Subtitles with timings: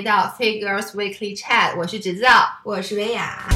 [0.00, 3.46] 回到 Figures Weekly Chat，我是直造，我是维亚。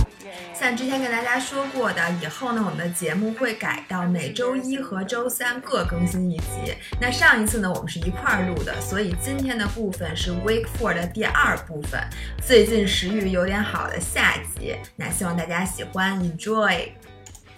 [0.52, 6.74] 像之前跟大家说过的，以后呢，我们的节目会改到每周一和周三各更新一集。
[7.00, 11.98] 那上一次呢，我们是一块儿录的，所以今天的部分是 Week Four 的第二部分，
[12.46, 14.76] 最近食欲有点好的下集。
[14.96, 16.90] 那希望大家喜欢，Enjoy。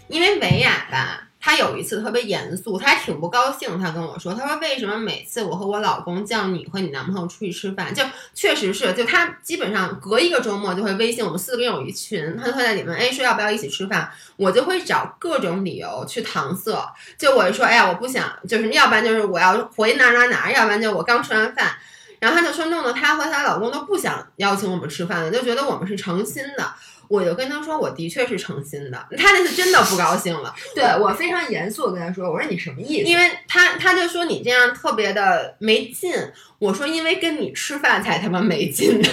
[0.07, 1.26] 因为维亚吧。
[1.47, 3.81] 他有一次特别严肃，他还挺不高兴。
[3.81, 8.03] 他跟我说：“他说为什么每次我和我老公叫你和你男朋友出去吃饭，就
[8.35, 16.73] 确实是，就他基本上隔一个周末就会微信我们四个人有一群，他就会在里面哎说要不要一起吃饭，我就会找各种理由去搪塞。
[17.17, 21.77] 就我就说哎呀我不想，就是要不然就是我要回哪哪哪，要不然就我刚吃完饭。
[22.19, 26.75] 然后他就说弄得他和他老公都不想邀请我们吃饭了，就觉得我们是诚心的。”
[27.09, 29.07] 我就跟他说，我的确是诚心的。
[29.17, 36.13] 他那次真的不高兴了， 对我非常严肃的跟他说：“我说你什么意思？”因为他他就说你这样特别的没劲。
[36.59, 39.09] 我说因为跟你吃饭才他妈没劲的。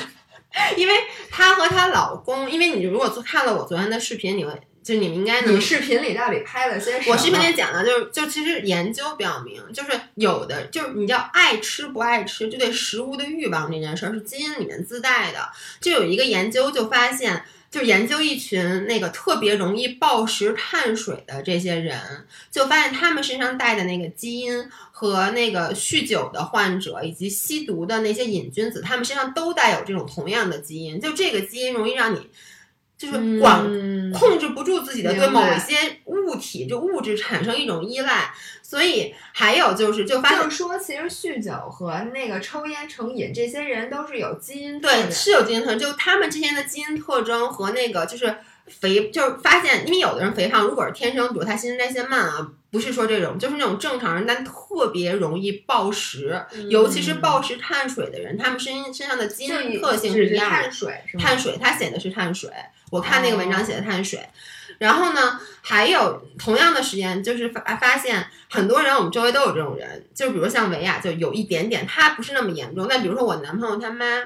[0.77, 0.93] 因为
[1.31, 4.51] 她和她老公，因为你如果看了我昨天的视频，你会
[4.83, 7.11] 就你们应该你视频里到底拍了些什么？
[7.11, 15.39] 我视频里讲的就是就其实研究表明，就是有的就是你叫爱吃不爱吃，就对食物的欲望这件事儿是基因里面自带的。
[15.81, 17.43] 就有一个研究就发现。
[17.73, 21.99] 就研究一群那个特别容易暴食碳水的这些人，
[22.51, 31.01] 就发现他们身上带的那个基因和那个酗酒的患者以及吸毒的那些瘾君子，他们身上都带有这种同样的基因。
[31.01, 32.29] 就这个基因容易让你。
[32.97, 33.63] 就是管
[34.11, 48.35] 控制不住自己的对某一些物体就物质产生一种依赖，所以还有就是就发现说，其实酗酒和那个抽烟成瘾，这些人都是有基因对是有基因特征，就他们之间的基因特征和那个就是
[48.67, 62.49] 肥，就是发现，因为有的人肥胖，如果是天生，比如他新陈代谢慢啊，不是说这种，就是那种正常人，但特别容易暴食，尤其是暴食碳水的人，他们身身上的基因特性是一样的，碳水，碳水，他写的是碳水。
[62.89, 64.19] 我看那个文章写的碳水，
[64.77, 74.23] 然后呢，还有同样的实验，就是发发现很多人，我们周围都有这种人，就比如像维亚，就有一点点，他不是那么严重，但比如说我男朋友他妈，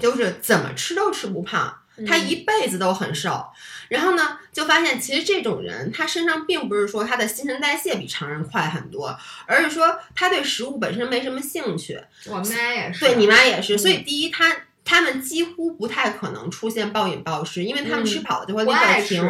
[0.00, 1.76] 就是怎么吃都吃不胖，
[2.06, 3.46] 他一辈子都很瘦，
[3.88, 9.16] 然后呢，就发现其实这种人他身上并不是说他的新陈代谢比常人快很多，
[9.46, 12.00] 而是说他对食物本身没什么兴趣。
[12.26, 14.56] 我妈也是，对你妈也是，所以第一他。
[14.86, 19.26] 他们几乎不太可能出现暴饮暴食，因为他们吃饱了就会立刻停。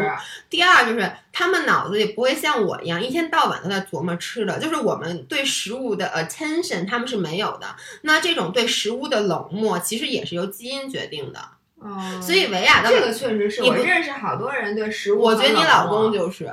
[0.51, 7.77] 第二就是他们脑子里不会像我一样一天到晚都在琢磨吃的，就是我们对食物的 attention 他们是没有的。
[8.03, 11.41] 那这种对食物的冷漠其实也是由基因决定的。
[11.85, 16.51] 哦，所以维亚的这个确实是我认识好多人对食物，我觉得你老公就是，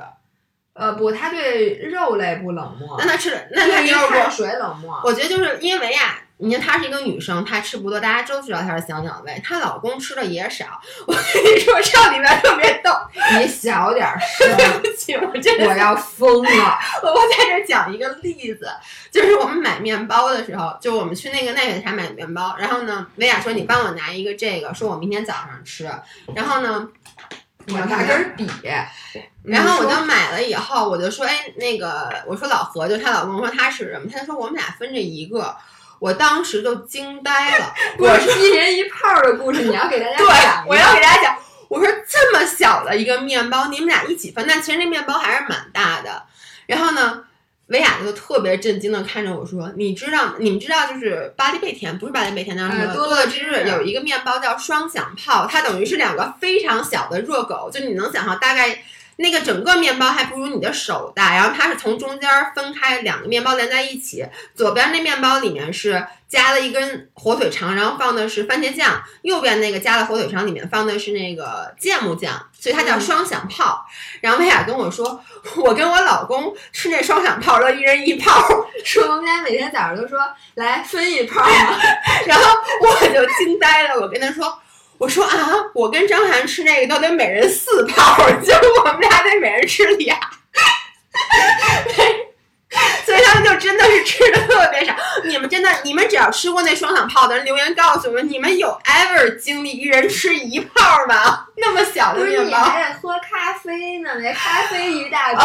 [0.74, 5.00] 呃不，他对肉类不冷漠，那他吃那他对碳水冷漠。
[5.04, 6.18] 我觉得就是因为维亚。
[6.42, 9.40] 你看她是一个女生，她吃不多，大家都知道她是小鸟胃。
[9.44, 10.66] 她老公吃的也少。
[11.06, 12.90] 我跟你说，上礼拜特别逗。
[13.38, 14.56] 你小点声。
[14.56, 16.78] 对不起，我真的我要疯了。
[17.02, 18.68] 我在这讲一个例子，
[19.12, 25.88] 就是我们买面包的时候，就我们去那个奈雪茶买面包，然后呢，薇娅说你帮我拿一个这个，说我明天早上吃。
[26.34, 26.88] 然后呢，
[27.68, 28.50] 我拿根笔。
[29.44, 35.56] 然后我就买了以后，我就说，哎，那个，我说老何，就她老公说他吃什么，他就说我们俩分这一个。
[36.02, 40.26] 我当时就惊呆了， 我是一人一泡的故事，你要给大家讲。
[40.26, 41.38] 对，我要给大家讲。
[41.68, 46.24] 我说这么小的一个面包，你们俩一起分，但其实那面包还是蛮大的。
[46.66, 47.22] 然后呢，
[47.68, 58.82] 维亚就特别震惊的看着我说：“你知道，你们知道，就是巴黎贝甜，不是巴黎贝甜，那什么多乐之日有一个面包叫双响炮，它等于是两个非常小的热狗，就你能想象大概。”
[59.16, 73.86] 那个整个面包还不如你的手大，然后它是从中间分开两个面包连在一起，左边那面包里面是加了一根火腿肠，然后放的是番茄酱，右边那个加了火腿肠里面放的是那个芥末酱，所以它叫双响炮。
[74.20, 75.22] 然后薇娅跟我说，
[75.56, 78.48] 我跟我老公吃那双响炮，都一人一炮，
[78.84, 80.18] 说我们俩每天早上都说
[80.54, 81.42] 来分一炮，
[82.26, 84.58] 然后我就惊呆了，我跟他说。
[85.02, 85.34] 我说啊，
[85.74, 88.54] 我跟张涵吃那个都得每人四泡， 就
[88.84, 90.16] 我们俩得每人吃俩，
[93.04, 94.94] 所以他们就真的是吃的特别少。
[95.24, 101.48] 你们真的，你们只要吃过那双响炮的人留言告诉我们，你们有 ever 经历一人吃一泡吗？
[101.56, 105.42] 那么小的面包，你还得喝咖啡呢，那咖啡一大杯，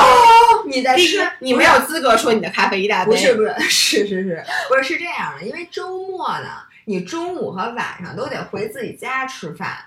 [0.67, 3.09] 你在吃，你没有资格说你的咖啡一大杯。
[3.09, 6.45] 不是不是是是是，不是是这样的，因为周末呢。
[6.89, 9.77] 你中午和晚上都得回自己家吃饭，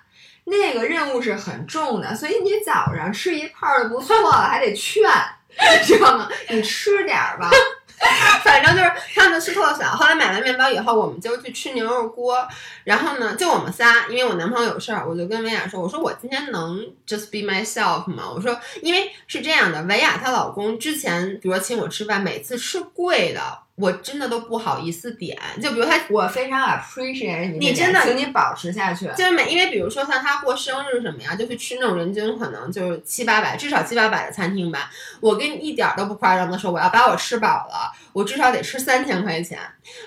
[0.44, 5.02] 那个任务是很重的，所以你早上吃一泡就不错了，还得劝，
[5.82, 6.28] 知道吗？
[6.50, 7.50] 你吃点儿吧，
[8.44, 9.92] 反正就是他们吃特小。
[9.92, 12.46] 后来买完面包以后，我们就去吃牛肉锅。
[12.84, 23.40] 然后呢，就我们仨，因为我男朋友有事儿，我就跟维亚说：“我说我今天能 just be myself 吗？”我说，因为是这样的，维亚她老公之前，比如说请我吃饭，每次吃贵的。
[23.80, 29.06] 我真的都不好意思点，就比如他，我非常 appreciate 你，你真的，请你保持下去。
[29.16, 34.90] 就是每，因为比如说像他过生日什么呀，就去吃那种人均可能就是七八百，至少七八百的餐厅吧。
[35.20, 39.58] 我跟你一点都不夸张的说，我要把我吃饱了，我至少得吃三千块钱。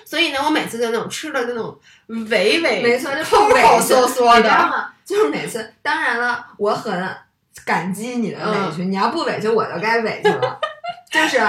[0.04, 1.78] 所以呢，我每次就那种吃的那种
[2.30, 4.90] 委委，没错，就抠抠缩缩的，你知道吗？
[5.04, 7.16] 就是每次，当然了，我很
[7.64, 10.60] 感激你的委屈，你要不委屈，我就该委屈了。
[11.10, 11.40] 就是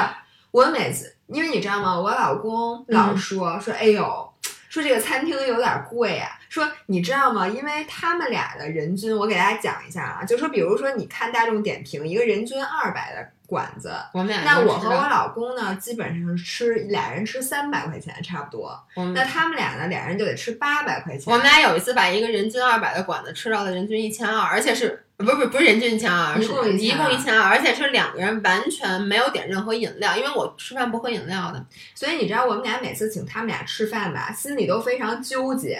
[0.51, 1.14] 我每次。
[1.27, 1.99] 因为你知道吗？
[1.99, 4.33] 我老公老说说，哎呦，
[4.69, 6.29] 说这个餐厅有点贵啊。
[6.49, 7.47] 说你知道吗？
[7.47, 18.79] 因为他们俩的人均，我给大家讲一下啊，就说比如说你看大众点评，一个人均二百的馆子，我们俩那我和我老公呢，基本上吃俩人吃三百块钱差不多。
[19.13, 21.33] 那他们俩呢，俩人就得吃八百块钱。
[21.33, 25.04] 我们俩有一次把一个人均二百的馆子吃到了人均一千二，而且是。
[25.17, 35.79] 不是不是不是人均一千二，一共一共一千二，而且是两个人完全没有点任何饮料，因为我吃饭不喝饮料的，所以你知道我们俩每次请他们俩吃饭吧，心里都非常纠结。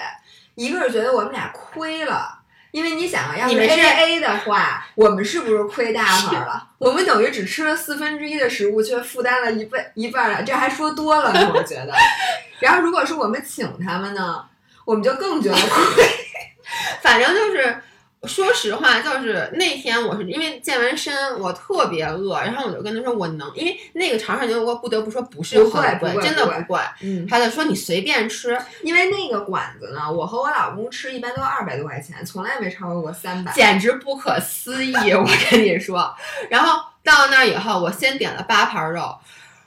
[0.55, 2.39] 一个是觉得我们俩亏了，
[2.71, 6.69] 因为你想啊，要是 A A 的话，我们是不是亏大发了？
[6.77, 11.93] 我们等于只吃了四分之一的食物，却负担了一半一半了，这还说多了呢，我觉得。
[12.61, 14.45] 然后如果是我们请他们呢，
[14.85, 16.05] 我们就更觉得亏。
[17.03, 17.81] 反正就是。
[18.27, 26.79] 说实话，就是那天我是因为健完身，我特别饿，然后我就跟他说我能，因为那个长沙牛肉锅不得不说不是很贵，真的不贵。
[27.01, 36.13] 嗯，他就说你随便吃，因为那个馆子呢，我和我老公吃一般都二百多块钱，从来没超过过三百，简直不可思议，我跟你说。
[36.49, 39.17] 然后到那儿以后，我先点了八盘肉，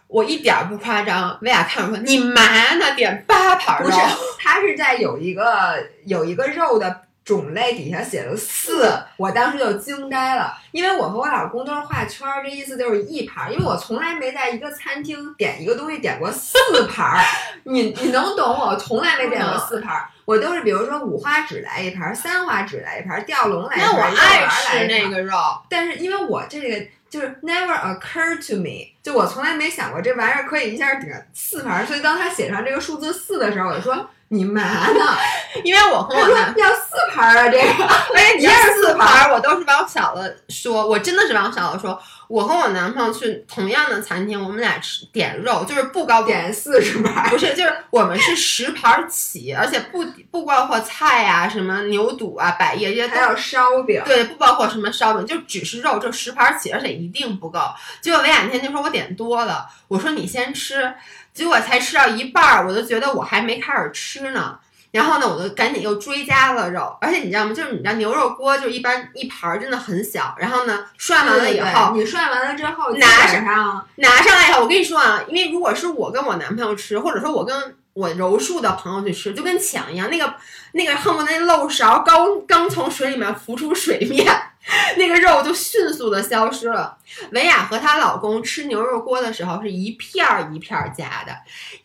[0.06, 1.38] 我一点不夸张。
[1.42, 2.94] 薇娅看我说你嘛呢？
[2.94, 3.88] 点八盘肉？
[3.88, 4.00] 不是，
[4.38, 7.02] 他是在有一个有一个肉的。
[7.28, 17.22] 种类底下写了四，我当时就惊呆了，因为我和我老公都是画圈儿，这意思就是一盘，因为我从来没在一个餐厅点一个东西点过四盘儿，
[17.64, 18.74] 你你能懂我？
[18.76, 25.36] 从来没点过四盘儿，我都是比如说五花只来一盘，三花只来一盘，吊龙来一盘，那我爱吃那个肉，
[25.68, 34.08] 但是因为我这个就是 never occur to me，就我从来没想过这玩意儿可以一下点四盘，所以当他写上这个数字四的时候，我就说。
[34.30, 35.16] 你妈呢？
[35.64, 42.00] 因为我和我男要四盘啊，这个，而 且，你要四盘，我都是往小了说，我真的是往小了说。
[42.28, 57.60] 我和我男朋友去同样的餐厅，我们俩吃点肉，就是不高点四十盘，不是，就是我们是十盘起，而且不不包括菜啊，什么牛肚啊、百叶这些，还有烧饼，对，不包括什么烧饼，就只是肉，就十盘起，而且一定不够。
[58.00, 60.94] 结果维亚那天就说我点多了，我说你先吃。
[61.34, 64.58] 结果才吃到一半儿，我就觉得我还没开始吃呢。
[64.90, 66.96] 然后呢，我就赶紧又追加了肉。
[67.00, 67.52] 而且你知道吗？
[67.52, 70.34] 就是你知道牛肉锅就一般一盘儿真的很小。
[70.38, 80.34] 然后呢，涮完了以后，你涮完了之后拿上拿上来以后，我跟你说啊，因为如果是我跟我男朋友吃，或者说我跟我柔术的朋友去吃，就跟抢一样，那个
[80.72, 84.26] 那个恨不得那漏勺刚刚从水里面浮出水面。
[84.96, 86.96] 那个肉就迅速的消失了。
[87.32, 91.34] 维亚和她老公吃牛肉锅的时候，是一片儿一片儿夹的，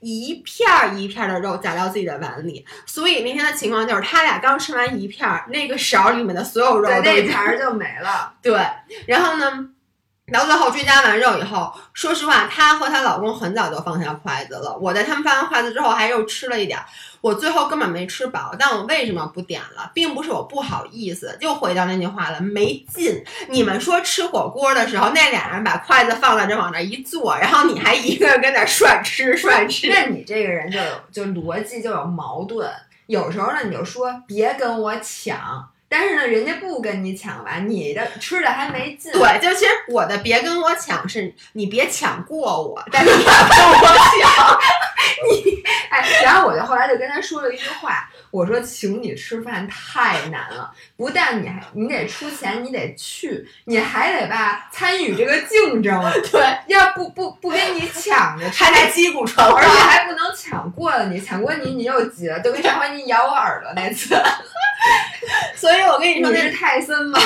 [0.01, 2.65] 一片儿一片儿的肉夹到自己的碗里。
[2.86, 8.34] 所以那天的情况就是，他俩刚吃完一片儿，那个勺里面的所有肉那盘儿就没了。
[8.41, 8.60] 对，
[9.08, 9.69] 然后呢？
[10.31, 14.75] 到最后追加完肉以后，说实话，她和她老公很早就放下筷子了。
[14.77, 16.79] 我在他们放完筷子之后，还又吃了一点。
[17.24, 19.89] 我最后根本没吃饱，但我为什么不点了？
[19.94, 23.24] 并不是我不好意思，又回到那句话了，没劲。
[23.48, 32.70] 你们说吃火锅的时候，那俩人把筷子放在这往那一坐，然后你还一个人跟那涮吃涮吃，那你这个人就有就逻辑就有矛盾。
[33.06, 35.70] 有时候呢，你就说别跟我抢。
[35.88, 39.12] 但是呢，人家不跟你抢完，你的吃的还没劲。
[39.13, 44.60] 对，就其实我的别跟我抢，是你别抢过我，但是你别跟我抢。
[45.24, 56.01] 你 哎，然后我就后来就跟他说了一句话，我说请你吃饭太难了，不但你还你得出钱，你得去，你还得吧参与这个竞争。
[56.32, 64.15] 对，要不不不跟你抢着，还得击鼓传花，而且还不能抢过了你，抢过你你又急了，就跟上回你咬我耳朵那次。
[65.56, 67.20] 所以我跟你说，那是泰森吗？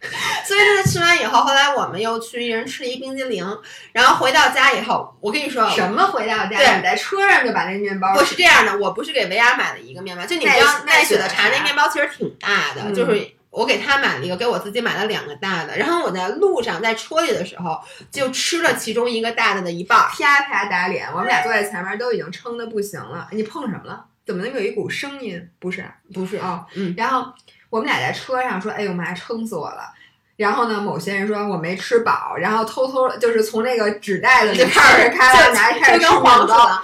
[0.46, 3.46] 所以这次吃完以后，后来我们又去一人吃了一冰激凌，
[3.92, 6.06] 然后回到家以后，我跟你说什么？
[6.06, 8.14] 回到家，你在车上就把那面包？
[8.14, 15.76] 不是这样的，我不是给维亚买了一个面包，就你知道奈雪的茶那面包其实挺大的，就是我给他买了一个，给我自己买了两个大的。
[15.76, 17.78] 然后我在路上在车里的时候，
[18.10, 20.08] 就吃了其中一个大的的一半。
[20.08, 23.28] 啪啪打脸，我们俩坐在前面都已经撑的不行了。
[23.32, 24.06] 你碰什么了？
[24.24, 25.46] 怎么能有一股声音？
[25.58, 27.32] 不是，不是啊，嗯然后
[27.70, 29.92] 我们俩在车上说：“哎呦妈，撑死我了。”
[30.36, 36.62] 然后呢，某些人说我没吃饱，然后偷偷就是从那个纸袋子里就开始开了，拿开始吃就跟黄面包。
[36.62, 36.82] 似的。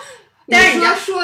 [0.48, 1.20] 但是你要说，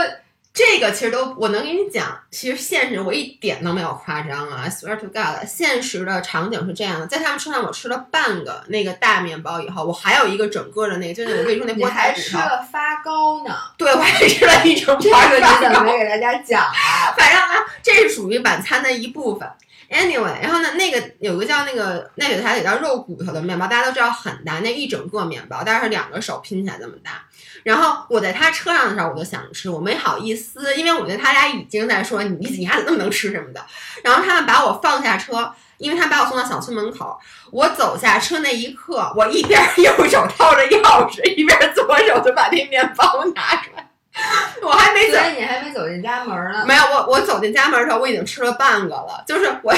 [0.54, 13.56] 这个其实都，我能给你讲，其实现实我一点都没有夸张啊！I swear to God，现实的场景是这样的，在他们车上我吃了半个那个大面包以后，我还有一个整个的那个，就是我跟你说那你菠菜还吃骨头，了发糕呢？
[13.78, 17.14] 对我还吃了一整个你饭糕怎么没给大家讲啊？
[17.16, 19.48] 反正啊，这是属于晚餐的一部分。
[19.92, 27.22] Anyway，然后呢，那个有个叫那个那有它也叫肉骨头的面包，大家都知道很大，那一整个面包大概是两个手拼起来这么大。
[27.62, 33.62] 然后我在他车上的时候，我就想吃，我没好意思，因为我觉得他俩已经在说你你孩子那么能吃什么的。
[34.02, 37.18] 然后他们把我放下车，因为他把我送到小区门口，
[37.50, 43.86] 我走下车那一刻，我一边 右手掏着钥匙，一边左手就把那面包拿出来，
[44.62, 46.64] 我还没走所以你还没走进家门呢。
[46.66, 49.74] 没有，我我走进家门的时候，我已经吃了半个了，就是我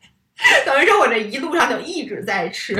[0.66, 2.74] 等于说我这一路上就一直在吃，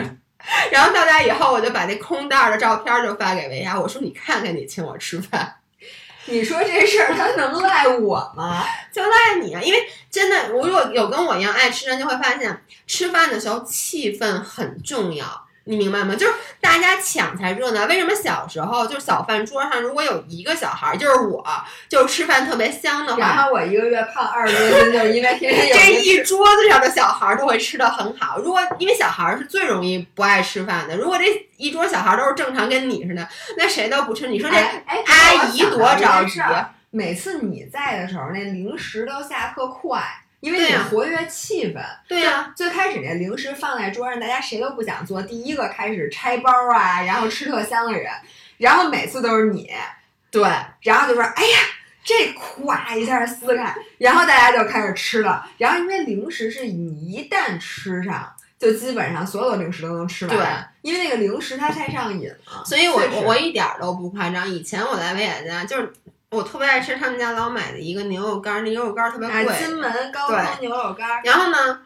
[0.70, 5.56] 然后到家以后，我就把那空袋儿的照片儿就发给维亚，我说你看看你请我吃饭，
[6.26, 8.64] 你说这事儿他能赖我吗？
[8.92, 15.47] 就赖你啊，因为真的，我如果有跟我一样爱吃的人，就会发现吃饭的时候气氛很重要。
[15.68, 16.14] 你明白吗？
[16.14, 16.32] 就是
[16.62, 17.84] 大家抢才热闹。
[17.84, 21.44] 为什么小时候就是小饭桌上如果有一个小孩儿，就是我，
[21.90, 28.38] 就是吃饭特别香的话，然后我一个月胖二十多斤，就是因为天天有这一桌子上的小孩儿都会吃的很好。
[28.38, 31.24] 如果因为小孩儿是最容易不爱吃饭的，如果这
[31.58, 34.28] 一桌小孩儿都是正常跟你似的，那谁都不吃。
[34.28, 36.66] 你说这阿姨多着急着急。
[36.90, 40.02] 每次你在的时候，那零食都下特快，
[40.40, 41.80] 因为你活跃气氛。
[42.08, 48.12] 对呀、最开始那零食放在桌上，大家谁都不想做第一个开始拆包啊，然后吃特香的人，
[48.56, 49.70] 然后每次都是你，
[50.30, 50.42] 对，
[50.82, 51.58] 然后就说哎呀。
[52.04, 55.46] 这咵一下撕开，然后大家就开始吃了。
[55.58, 60.34] 然后因为零食是你一旦吃上，就基本上所有的零食都能吃完。
[60.34, 60.46] 对，
[60.80, 62.64] 因为那个零食它太上瘾了。
[62.64, 64.48] 所以我我我一点儿都不夸张。
[64.48, 65.92] 以前我在维亚家就是。
[66.30, 69.54] 我特别爱吃他们家老买的一个牛肉干儿，那牛肉干儿特别啊，贵。
[69.58, 71.80] 金门高对通牛肉干儿，然后呢，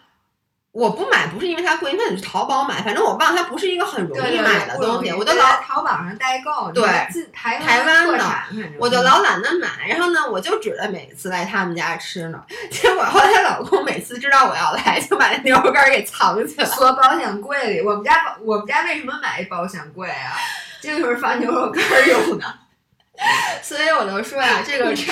[0.73, 6.83] 我不买不是因为它贵，因为你去淘宝买，反正我忘它不是一个很容易买的东西，我就老淘宝上代购，对
[7.33, 8.19] 台台湾的
[8.79, 12.43] 我就老懒得买，然后呢，我就指着每次来他们家吃呢。
[12.69, 16.65] 结果后来她老公每次知道我要来，就把那牛肉干儿给藏起来。
[16.65, 17.81] 锁保险柜里。
[17.81, 20.33] 我们家保我们家为什么买一保险柜啊？
[20.81, 22.45] 这 就是放牛肉干儿用的。
[23.63, 25.11] 所以我就说呀、 这个是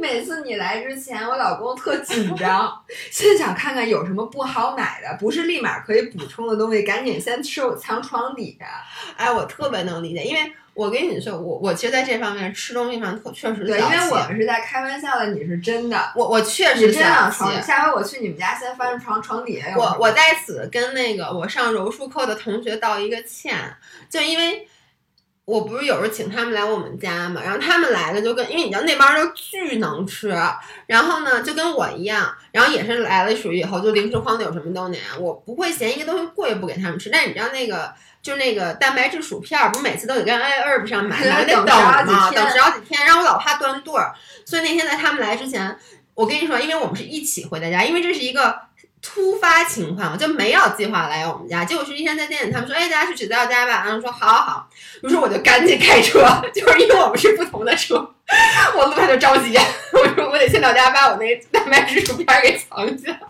[0.00, 2.72] 每次你来之前，我老公特紧张，
[3.10, 8.66] 先想看看有什么不好买的，不是立马可以补充的东西，赶紧先收藏床底下。
[9.16, 16.12] 哎，我特别能理解，因为我跟你说，我我其实在这方面吃东西上特确实对，因为我们是在开玩笑的，你是真的。
[16.16, 17.38] 我我确实小真往气。
[17.38, 19.74] 床，下回我去你们家，先翻床床底下。
[19.76, 23.56] 我我在此跟那个我上柔术课的同学道一个歉，
[24.10, 24.66] 就因为
[25.44, 30.28] 我不是有时候请他们来我们家嘛，然后他们来了就跟，因为你知道那帮人都巨能吃，
[30.86, 37.92] 然后呢就跟我一样，然后也是来了属于以后就零食筐里有什么都拿，我不会嫌一个东西贵不给他们吃，但是你知道那个。
[38.24, 41.44] 就那个蛋白质薯片儿，不是每次都得跟 herb 上买还？
[41.44, 44.14] 得等等十好几嘛，天等十好几天，然后我老怕断对儿，
[44.46, 45.76] 所以那天在他们来之前，
[46.14, 48.58] 我跟你说，因为我们是一起回的家，因为这是一个
[49.04, 51.64] 突发情况，就没有计划来我们家。
[51.64, 54.68] 结果是一天在店里，他们说：“哎，大家去指导家吧。”然后说：“好好好。”
[55.02, 57.96] 于是我就赶紧开车， 就是因为我们是不同的车，
[58.74, 59.56] 我路上就着急，
[59.92, 63.20] 我说我得先到家把我那蛋白质薯片给藏起来。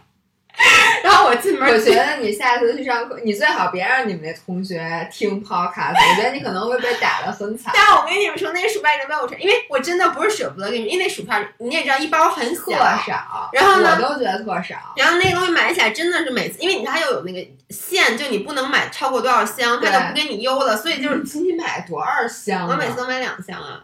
[1.03, 7.73] 然后我进门，我觉得你下次去上课， 你最好别让你们那同学听 podcast，我觉得你可能会被打的很惨。
[7.77, 14.77] 但我跟你们说，那个薯片已经被我吃，因为我真的不是舍不得给你们，因为那薯片你也知道一包很特，少，然后呢我都觉得特少。
[14.97, 22.69] 然后那个东西买起来真的是每次，因为你它又有那个限，就你不能买超过多少箱，它对就不给你邮了，所以就是你买多少箱啊？
[22.71, 23.83] 我每次都买两箱啊，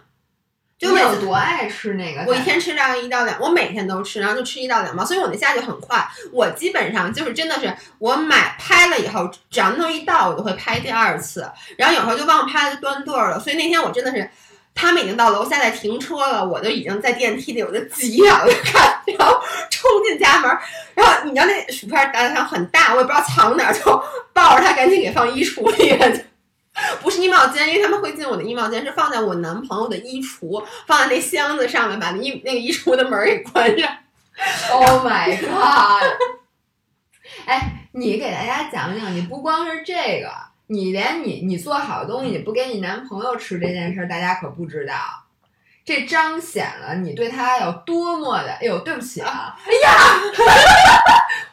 [0.81, 2.25] 就你每次有多爱吃那个？
[2.27, 6.05] 我一天吃大概一到两，我每天都吃，然后就吃一到两包，所以我那下就很快。
[6.33, 11.47] 我基本上就是真的是我买拍了以后，只要那东西一到，我就会拍第二次，
[11.77, 13.39] 然后有时候就忘拍了就断队儿了。
[13.39, 14.29] 所以那天我真的是。
[14.73, 20.49] 他们已经到楼下在停车了，我就已经在电梯里，我就急眼了，看，然后冲进家门，
[20.95, 26.30] 然后你知道那薯片打上很大，我也不知道藏哪儿，就抱着它赶紧给放衣橱里面。
[27.03, 33.91] 不是衣帽间，因为他们会进我的衣帽间，是放在我男朋友的衣橱，放在那箱子上面，把那衣那个衣橱的门儿给关上。
[34.73, 36.03] Oh my god！
[37.45, 40.33] 哎你给大家讲讲，你不光是这个，
[40.69, 44.95] 你连你你做好的东西你不给你男朋友吃这件事儿，大家可不知道。
[45.85, 50.21] 这彰显了你对他有多么的，哎呦，对不起啊，哎呀，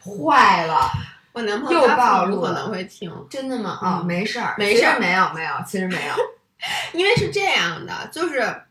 [0.00, 0.90] 坏了，
[1.32, 3.78] 我男朋友又他暴露可能会听，真的吗？
[3.80, 6.14] 啊、嗯没事儿，没事儿没有，没有，其实没有。
[6.92, 8.62] 因为是这样的，就是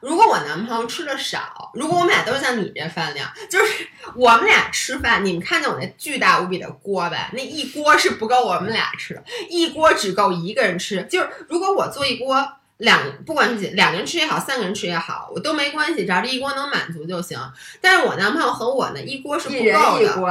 [0.00, 11.02] 如果我男朋友吃的少，如果我们俩都是像你这饭量，就是我们俩吃饭，你们看见我那巨大无比的锅呗，那一锅是不够我们俩吃的，一锅只够一个人吃。
[11.04, 12.52] 就是如果我做一锅。
[12.82, 17.38] 两不管是几两个人吃也好，三个人吃也好，我都没关系，只要这一锅能满足就行。
[17.80, 19.60] 但是我男朋友和我呢，一锅是不够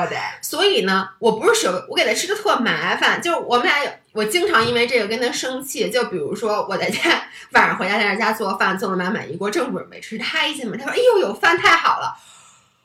[0.05, 5.89] 的，所以呢，我不是舍，我给他吃的特麻烦，就是我们俩有，我经常因为这个跟他生气。
[5.89, 12.13] 就比如说我在家晚上回家在他家做饭，做了满满一锅，正准备吃，他一进门他说：“哎呦，有饭太好了。”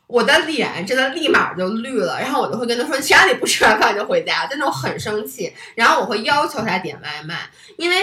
[0.06, 7.96] 我的脸真的立马就绿了，然后我就会跟他说：“谁让你不吃完饭就回家？”就那种很生气，然后我会要求他点外卖，因为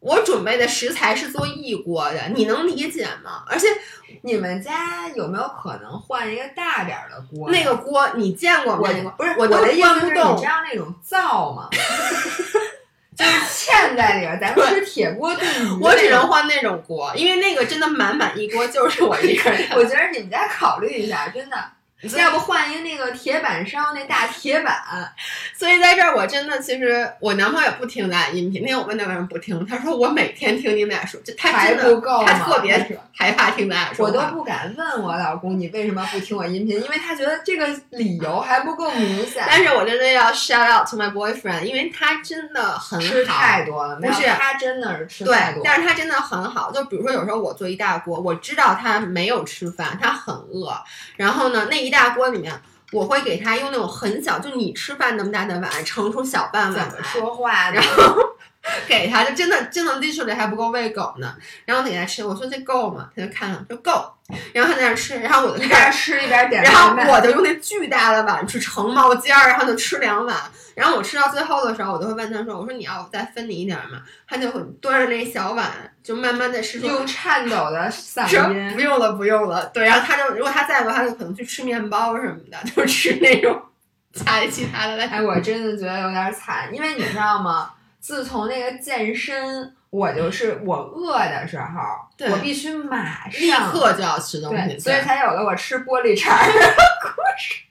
[0.00, 3.44] 我准备的食材是做一锅的，你能理解吗？
[3.46, 3.68] 而且
[4.22, 7.50] 你们家有没有可能换一个大点儿的锅？
[7.50, 8.90] 那个锅你见过吗？
[8.92, 10.40] 那个不是我都的意思是，你知道
[10.70, 11.68] 那种灶吗？
[13.16, 15.82] 就是嵌在里边儿，咱们吃铁锅炖鱼。
[15.82, 19.68] 我只能换那种锅，因为那个真的满满一锅就是我一个人。
[19.76, 21.56] 我觉得你们家考虑一下，真的，
[22.18, 24.74] 要不换一个那个铁板烧那大铁板，
[25.54, 28.62] 所以在这儿，我真的其实我男朋友也不听咱俩音频。
[28.62, 32.24] 那天我问他为什么不听，他说我每天听你们俩说，就他还不够？
[32.24, 34.10] 他特别害怕听咱俩说我。
[34.10, 39.44] 都不敢问我老公你为什么不听我音频，因为他觉得这个理由还不够明显。
[39.46, 43.40] 但是我真的要 shout out to my boyfriend，因为他真的很吃好。
[43.40, 45.62] 太多了，不是他真的是吃太多，。
[45.64, 46.70] 但是他真的很好。
[46.72, 50.72] 就比如说，有时候我做一大锅，我知道他没有吃饭，他很饿。
[51.16, 52.52] 然后呢，那一大锅里面，
[52.92, 57.02] 我会给他用那种很小，就你吃饭那么大的碗，盛出小半怎么碗来。
[57.02, 57.82] 说话呢然？
[57.82, 58.16] 后
[58.86, 61.34] 给他，就真的真的 literally 还不够喂狗呢。
[61.64, 63.10] 然后给他吃，我说这够吗？
[63.16, 64.12] 他就看了，说够。
[64.52, 70.36] 然后他在那吃，然后我就一开始边吃一边点然后我就用那巨大的碗去盛冒尖儿，然后就吃两碗。
[70.74, 75.68] 然后我吃到最后的时候，我就会问他说：“我说你要再分你一点儿吗？”他就会端着那小碗，
[76.02, 78.80] 就慢慢的吃用颤抖的嗓音不。
[78.80, 79.66] 用了，不用了。
[79.74, 83.60] 对，然后他就如果他在的话，他就可能去吃面包什么的，就吃那种
[84.12, 85.04] 加其他的来。
[85.06, 87.72] 哎，我真的觉得有点惨，因为你知道吗？
[87.98, 91.64] 自从那个健身，我就是我饿的时候，
[92.16, 97.64] 对我必须马上立刻就要吃东西，所以才有了我吃玻璃碴的故事。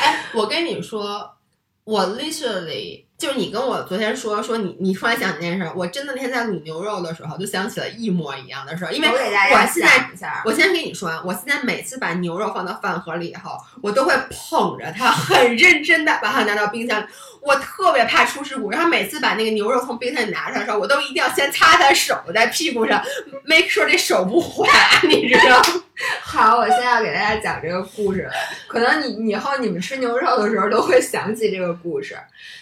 [0.00, 1.36] 哎，我跟你说，
[1.84, 10.10] 我 literally 就是你跟我昨天说说你你突然想起那件事儿，我真的那天在卤牛肉的时候就想起了一模一样的事儿，因为我现在
[10.44, 17.04] 我先跟你说啊，我现在每次把牛肉放到饭盒里以后，我都会捧着它，很认真的把它拿到冰箱里。
[17.40, 23.00] 我特别怕出事故，然后每次把那个牛肉从冰箱里拿出来的时候，我都一定要先擦擦手在屁股上
[23.44, 24.66] ，make sure 这手不滑，
[25.04, 25.82] 你知道吗？
[26.22, 28.30] 好，我现在要给大家讲这个故事了。
[28.66, 32.16] 可能你你以后你们吃牛肉的时候都会想起这个故事。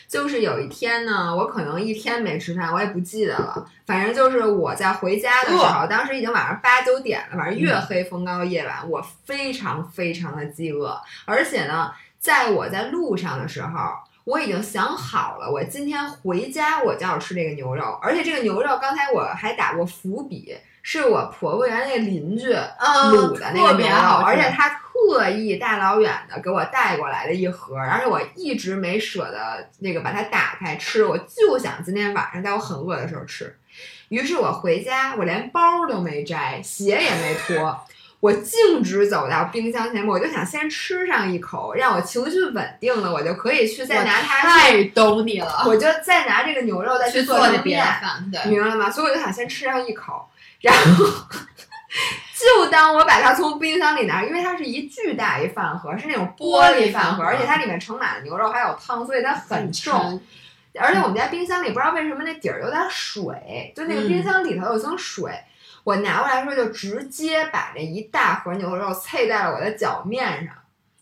[0.08, 3.64] 就是有一天呢，我可能一天没吃饭，我也不记得了。
[3.86, 13.68] 反正就是我在回家的时候，当时已经晚上八九点了，反正月黑风高夜晚，我非常非常的饥饿，而且呢，在我在路上的时候。
[14.24, 33.56] 我已经想好了，我今天回家我就要吃这个牛肉，而且这个牛肉刚才我还打过伏笔，是我婆婆原来那邻居嗯卤的那个特牛肉，别好而且她特意大老远的给我带过来的一盒，而且我一直没舍得那个把它打开吃，我就想今天晚上在我很饿的时候吃。
[34.08, 37.80] 于是我回家，我连包都没摘，鞋也没脱。
[38.18, 48.00] 我径直走到冰箱前面，我就想先吃上一口，让我情绪稳定了，我就可以去再拿它去，太懂你了，我就再拿这个牛肉再去做成做那别的面。
[48.00, 48.50] 饭，对。
[48.50, 48.90] 明白了吗？
[48.90, 50.28] 所以我就想先吃上一口，
[50.60, 51.04] 然后
[52.36, 60.20] 就当我把它从冰箱里拿，因为它是一巨大一饭盒，是那种玻璃饭盒，而且它里面盛满了牛肉还有汤，所以它很重。
[60.78, 65.32] 而且我们家冰箱里不知道为什么那底儿有点水，就那个冰箱里头有层水。
[65.82, 70.54] 我拿过来的时候就直接把这一大盒牛肉啐在了我的脚面上，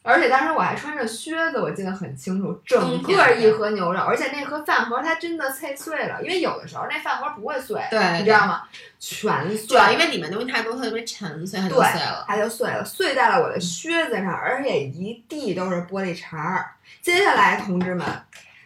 [0.02, 8.62] 而且当时我还穿着靴子，我记得很清楚，整个一盒牛肉，而且那盒饭盒它真的碎碎了，因为有的时候那饭盒不会碎，对你知道吗？
[8.98, 12.24] 全碎，主要因为里面东西太多，特别沉，所以它就碎了。
[12.26, 16.70] 它就碎了，碎在了我的靴子上，而且一地都是玻璃碴儿。
[17.02, 18.06] 接下来，同志们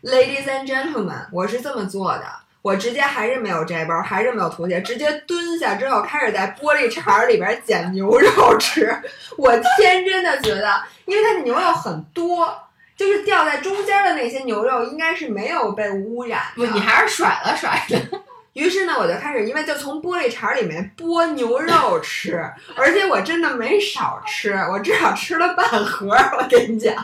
[0.02, 2.24] ，ladies and gentlemen，我是这么做的。
[2.62, 8.96] 我直接还是没有摘包，还是没有脱鞋，直接蹲下之后开始在玻璃碴儿里边捡牛肉吃。
[9.36, 12.56] 我天真的觉得，因为它的牛肉很多，
[12.96, 18.00] 就是掉在中间的那些牛肉应该是没有被污染不，你还是甩了甩的。
[18.54, 26.14] 于是呢，我就开始，因为就从玻璃碴里面剥牛肉吃，而且我真的没少吃，我至少吃了半盒。
[26.38, 26.94] 我跟你讲，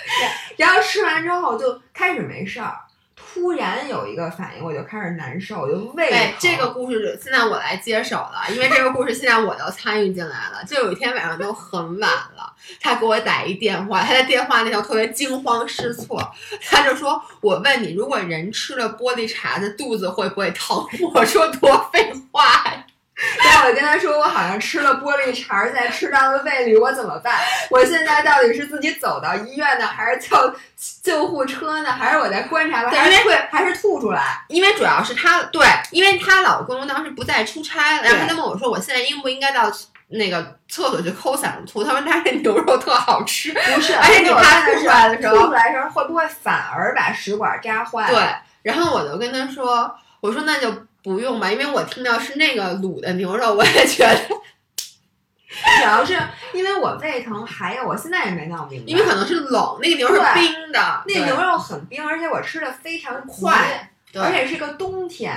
[0.58, 2.76] 然后吃完之后就开始没事儿，
[3.38, 6.18] 突然有一个反应，我就开始难受，我就胃疼。
[6.18, 10.62] 哎，这个故事现在我来接手了，因为这个故事现在我都参与进来了。
[10.66, 16.20] 就有一天晚上都很晚了，他给我打一电话，他在电话那头特别惊慌失措，
[16.68, 22.42] 他就说：“我问你，如果人吃了玻璃碴子，肚子会不会疼？” 我说：“多废话
[23.18, 27.38] 呀！”然后我跟他说：“我好像吃了玻璃碴，在吃到了胃里，我怎么办？
[27.70, 30.54] 我现在到底是自己走到医院呢，还是叫
[31.02, 31.90] 救护车呢？
[31.90, 32.90] 还是我在观察吧？
[32.90, 34.44] 还是会还是吐出来？
[34.48, 39.70] 因为主要是她对，因为她老公当时不在出差，然后他就问我说：我现在应不应该到
[40.08, 41.82] 那个厕所去抠嗓子吐？
[41.82, 48.08] 他说他这牛肉特好吃，不是， 而且你怕吐出来的时候，吐出来的时候会不会反而把食管扎坏？
[48.10, 50.72] 对，然后我就跟他说：我说那就。”
[51.08, 56.14] 不用吧，因为我听到是那个卤的牛肉，我也觉得， 主要是
[56.52, 65.34] 因为我胃疼，还有我现在也没闹明白，因为可能是冷，那个牛是冰的，那牛肉很冰，而且我吃的非常快，而且是个冬天。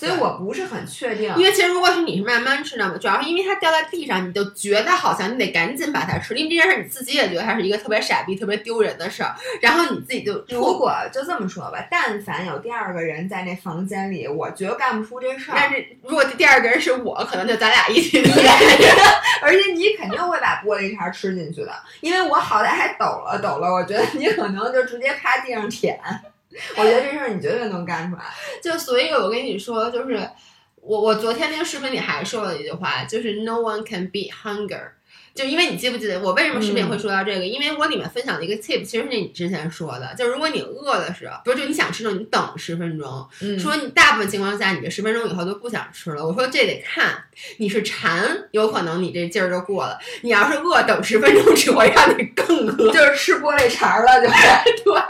[0.00, 15.54] 所以我不是很确定，因为其实如果是你是慢慢吃的嘛，主要是因为它掉在地上，你就觉得好像你得赶紧把它吃，因为这件事你自己也觉得它是一个特别傻逼、特别丢人的事儿，然后你自己就如果就这么说吧，但凡有第二个人在那房间里，我绝干不出这事儿。
[15.54, 18.24] 但是如果第二个人是我，可能就咱俩一起演，
[19.42, 26.00] 而且你肯定会把玻璃碴吃进去的，因为我好歹还抖了抖了，我觉得你可能就直接趴地上舔。
[26.76, 28.24] 我觉得这事儿你绝对能干出来，
[28.62, 30.28] 就所以，我跟你说，就是
[30.76, 34.92] 我我昨天那个视频里还说了一句话，就是 No one can beat hunger。
[35.34, 37.46] 就因为你记不记得我为什么视频会说到这个？
[37.46, 43.28] 因为我里面分享的一个 tip，其实是你之前说的，就如果你饿的时候，不是就你想吃的时候，你等十分钟。
[43.58, 46.26] 说你大部分情况下，你这十分钟以后都不想吃了。
[46.26, 47.22] 我说这得看
[47.58, 54.28] 你是馋，有可能你这劲儿就过了；你要是饿，等十分钟只会让你更饿，就是吃玻璃碴了，就
[54.92, 55.02] 对。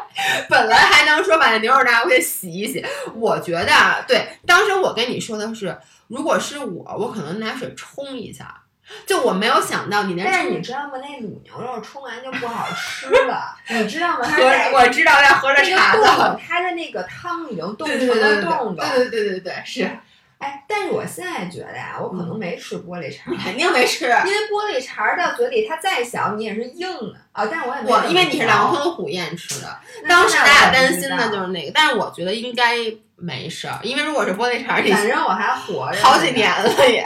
[0.49, 4.27] 本来还能说把那牛肉拿回去洗一洗，我觉得对。
[4.45, 5.77] 当时我跟你说的是，
[6.09, 8.63] 如果是我，我可能拿水冲一下。
[9.07, 10.93] 就我没有想到你那，但是你知道吗？
[10.95, 14.27] 那卤牛肉冲完就不好吃 了，你知道吗？
[14.27, 14.43] 喝
[14.75, 18.85] 我知道要喝着茶的，它的那个汤已经冻成了冻的。
[18.89, 19.91] 对对对对对，是。
[20.39, 27.45] 哎，但是我现在觉得呀，我可能没吃玻璃碴，你 肯定没吃，因为玻璃碴到嘴里它再小，你也是硬的啊。
[27.45, 32.75] 但是我也我因为你是狼吞虎咽吃的，当时大家担心的就是那个，但是我觉得应该
[33.17, 37.05] 没事儿，因为如果是玻璃碴，反正我还活着好几年了也。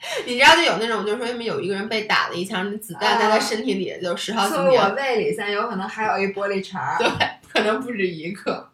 [0.26, 4.80] 你知道就有那种，就是说，因为有一个人被打了一枪，子弹在他身体里就十好几年。
[4.80, 7.08] 我胃里现在有可能还有一玻璃碴，对，
[7.52, 8.70] 可能不止一个。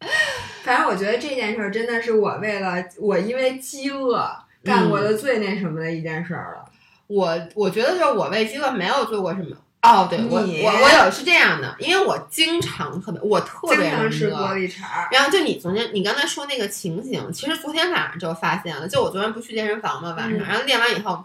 [0.62, 4.30] 反正我觉得这件事儿真的是我为了我因为饥饿
[4.62, 6.64] 干过的最那什么的一件事儿了。
[7.06, 9.56] 我我觉得就是我为饥饿没有做过什么。
[9.82, 14.82] 哦，对我我我有是这样的，因为我经常特别我特别吃玻璃碴。
[15.10, 18.86] 然后就你昨天你刚才说那个情形，其实昨天晚上就发现了。
[18.86, 21.24] 就我昨天不去健身房嘛，晚上，然后练完以后，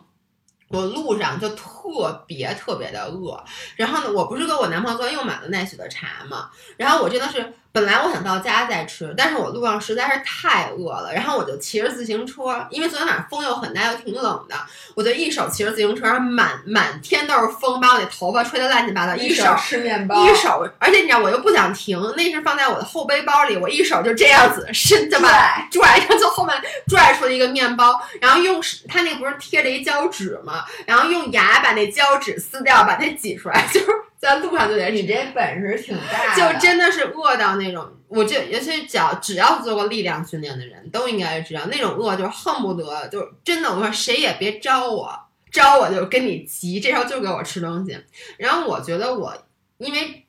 [0.69, 3.43] 我路上就特别特别的饿。
[3.75, 7.53] 然后呢，我不是跟我男朋友昨天又买了奈雪的茶嘛，然后我真的是。
[7.75, 14.55] 本来我想到家再吃，但是我路上实在是太饿了，然后我就骑着自行车，因为昨天晚上风又很大又挺冷的，
[14.93, 26.55] 我就一手骑着自行车，满满天都是风，把我那头发吹得乱七八糟，一手吃面包，一手，而且你知道我又不想停，那是放在我的后背包里，我一手就这样子伸着把拽，然后从后面
[26.87, 33.87] 拽出了一个面包，然后用他那不是贴着一胶纸嘛，然后用牙把那胶纸撕掉，把它挤出来， 就是。
[34.17, 45.13] 在路上就得，你这本事挺大，就真的是饿到那种，我这尤其是脚只要做过力量训练的人都应该知道，那种饿就是恨不得就是真的，我说谁也别招我，
[45.51, 47.95] 招我就跟你急，这时候就给我吃东西。
[48.37, 49.35] 然后我觉得我
[49.77, 50.25] 因为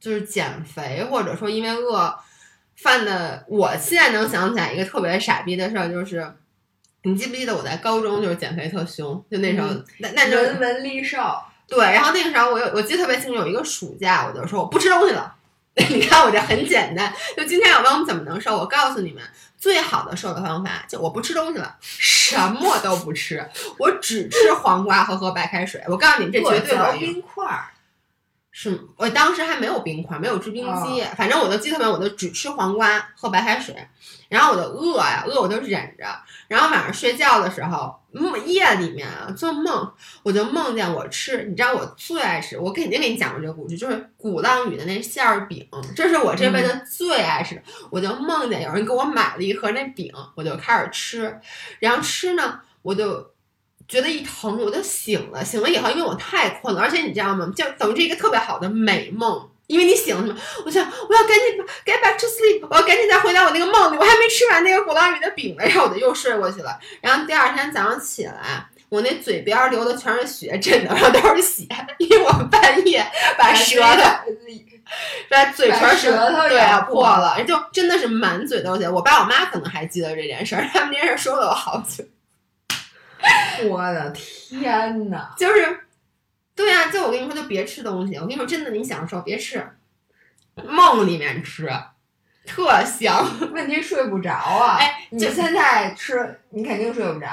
[0.00, 2.18] 就是减肥或者说因为饿
[2.76, 6.26] 犯的，我现在能想起来一个特别傻逼的事儿，就是
[7.02, 9.68] 你记不记得我在高中就是减肥特凶，就那时候
[9.98, 11.52] 那那文文丽少。
[11.68, 15.34] 对，然后那个时候我有，我记得特别清楚，有一个暑假，我就说我不吃东西了。
[15.90, 19.22] 你看我这很简单，就今天要问我们怎么能瘦，我告诉你们，
[19.58, 23.46] 最好的瘦的方法就我不吃东西了，什么都不吃，
[23.78, 25.82] 我只吃黄瓜和喝白开水。
[25.86, 27.66] 我告诉你们，这绝对有冰块儿。
[28.50, 33.76] 是我当时还没有冰块，没有制冰机，反正我就记特别，我就只吃黄瓜，喝白开水，
[34.30, 36.06] 然后我就饿呀，饿我就忍着，
[36.48, 51.40] 然后晚上睡觉的时候，梦夜里面啊做梦，我就梦见我吃，你知道我最爱吃，我肯定给你讲过这个故事，就是鼓浪屿的那馅儿饼，这是我这辈子最爱吃的，我就梦见有人给我买了一盒那饼，我就开始吃，
[51.80, 53.34] 然后吃呢，我就。
[53.88, 55.44] 觉得一疼，我就醒了。
[55.44, 57.48] 醒了以后，因为我太困了，而且你知道吗？
[57.54, 59.48] 就等于是一个特别好的美梦。
[59.66, 63.96] 因为你醒了嘛，我想我要赶紧 get back to sleep，我要赶紧再回到我那个梦里。
[63.98, 66.78] 我还没吃完那个鼓浪屿的饼呢，然后我就又睡过去了。
[67.00, 71.66] 然后第二天早上起来，我那嘴边流的全是血，真的，然后都是血，
[71.98, 73.04] 因为我半夜
[73.36, 74.02] 把舌头
[75.28, 78.88] 把嘴唇舌头对破了，就真的是满嘴都是血。
[78.88, 82.04] 我爸我妈可能还记得这件事儿，他们那件事说了我好久。
[83.68, 85.80] 我的天呐，就是，
[86.56, 88.16] 对呀，就我跟你说，就别吃东西。
[88.16, 89.64] 我跟你说，真的，你享受别吃，
[90.64, 91.70] 梦里面吃，
[92.46, 93.24] 特香。
[93.52, 94.78] 问题睡不着啊！
[94.80, 97.28] 哎，你现在吃，你肯定睡不着。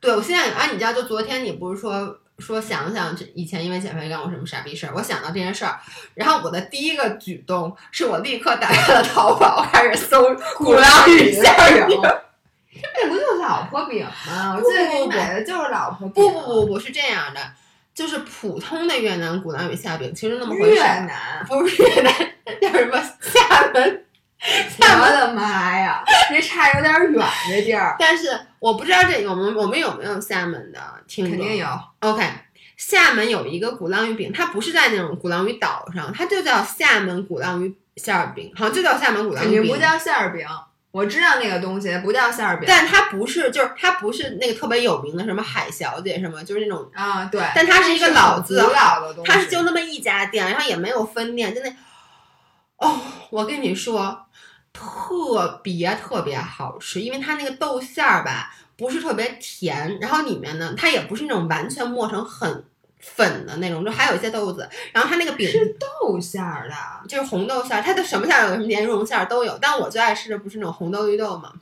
[0.00, 4.92] 对，我现在啊，你知道，就昨天你不是说说想想这以前因为减肥干过什么傻逼事儿？
[4.96, 5.78] 我想到这件事儿，
[6.14, 11.44] 然后我的第一个举动是我立刻打开了淘宝，开始搜鼓浪屿馅
[11.86, 12.00] 饼。
[12.94, 14.56] 这不就是老婆饼吗？
[14.56, 16.14] 我记得你买的就是老婆饼。
[16.14, 17.40] 不不不不是这样的，
[17.94, 20.74] 就是普通的越南鼓浪屿馅饼，其实那么回事。
[20.74, 22.12] 越南不是越南，
[22.60, 24.04] 叫什么厦门？
[24.44, 27.94] 我的妈呀，这差有点远这地儿。
[27.98, 28.28] 但是
[28.58, 31.36] 我不知道这我们我们有没有厦门的听众？
[31.36, 31.66] 肯定有。
[32.00, 32.24] OK，
[32.76, 39.56] 厦门有一个鼓浪屿饼，它不是在那种鼓浪屿岛上，它就叫厦门鼓浪屿馅儿饼，好像就叫厦门鼓浪屿饼。
[39.58, 40.44] 肯定不叫馅儿饼。
[40.92, 47.42] 我知道那个东西不叫馅儿饼，但它不是，就是它不是那个特别有名的什么海小姐什么，就是那种啊，对。
[47.54, 49.32] 但它是一个老字，古老的东西。
[49.32, 51.74] 它是就那么一家店，然后也没有分店，就那。
[52.76, 53.00] 哦，
[53.30, 54.26] 我跟你说，
[54.72, 62.64] 特别特别好吃，因为它那个豆馅儿吧，不是特别甜，然后里面呢，它也不是那种完全磨成很。
[63.02, 66.74] 粉的那种，就还有一些豆子，然后它那个饼是豆馅儿的，
[67.08, 71.52] 就是红豆馅儿，它的什么馅儿有什么莲蓉馅儿都有，但我最爱吃的不是那种红豆绿豆吗？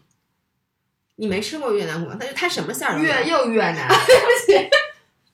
[1.17, 2.99] 你没吃过越南果，它它什么馅儿？
[2.99, 4.71] 越 又越南， 对不起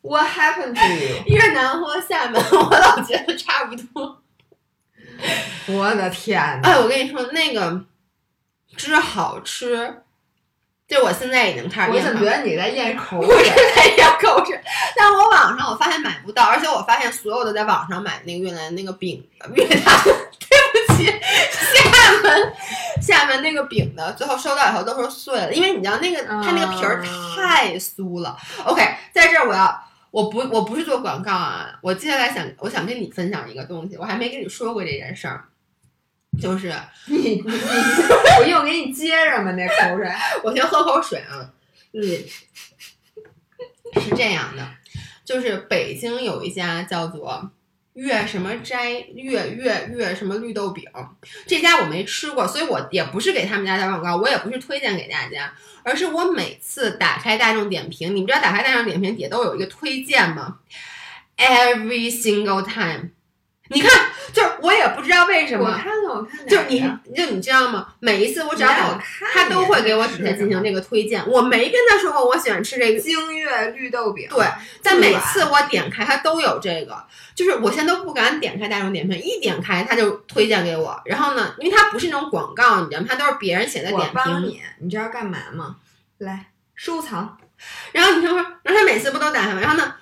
[0.00, 1.22] ，What happened to you？
[1.36, 4.22] 越南和厦门，我老觉得差不多。
[5.66, 6.40] 我的天！
[6.62, 7.84] 哎，我跟你说，那个
[8.76, 10.02] 汁好吃。
[10.88, 13.34] 就我现在已经开始，我怎么觉得你在咽口水？
[13.34, 14.60] 我是在咽口水，
[14.96, 19.82] 但我网上我发现买不到，而且我发现所有的在网上买那个越南那个饼，越南
[20.38, 22.52] 对不起，厦门
[23.02, 27.02] 厦门那个饼的，最后收到以后都是碎了，因为你知道那个它那个皮儿
[27.34, 28.36] 太酥了。
[28.64, 28.80] OK，
[29.12, 35.44] 在这儿我要我不我不是做广告啊，我接下来想我想跟你分享一个东西，我还没跟你说过这件事儿。
[36.40, 36.72] 就是
[37.06, 37.42] 你你
[38.40, 39.52] 我又 给你接着嘛？
[39.52, 40.08] 那口水，
[40.44, 41.50] 我先喝口水啊。
[41.92, 42.02] 嗯，
[44.00, 44.68] 是这样的，
[45.24, 47.50] 就是北京有一家叫做
[47.94, 50.84] 月什么斋月月月什么绿豆饼，
[51.46, 55.50] 这家我没吃过，所以我也不是给他们家打广告，我也不是推荐给大家，
[55.82, 60.58] 而是我每次打开大众点评，你们知道打开大众点评底下都有一个推荐吗
[61.38, 63.15] ？Every single time。
[63.68, 63.90] 你看，
[64.32, 66.80] 就是我也不知道为什么，我看了，我看就你，
[67.14, 67.88] 就你知道吗？
[68.00, 69.02] 每一次我只要打，
[69.32, 71.28] 他都会给我底下进行这个推荐。
[71.28, 74.28] 我没跟他说过我喜欢吃这个京粤绿豆饼。
[74.30, 74.46] 对，
[74.80, 76.96] 在每次我点开，他都有这个。
[77.34, 80.98] 就是我现在都不敢点开大众点评，一点开他就推荐给我。
[81.04, 83.06] 然后呢，因为它不是那种广告，你知道吗？
[83.08, 84.42] 他都是别人写的点评。
[84.44, 85.76] 你，你知道干嘛吗？
[86.18, 87.36] 来收藏。
[87.92, 89.60] 然后你听说，然后他每次不都打开吗？
[89.60, 89.94] 然后呢，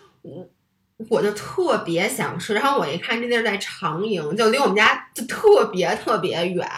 [1.11, 1.23] 我。
[1.23, 6.69] 就特别想吃，然后我一看这地儿在长营，就离我们家就特别特别远，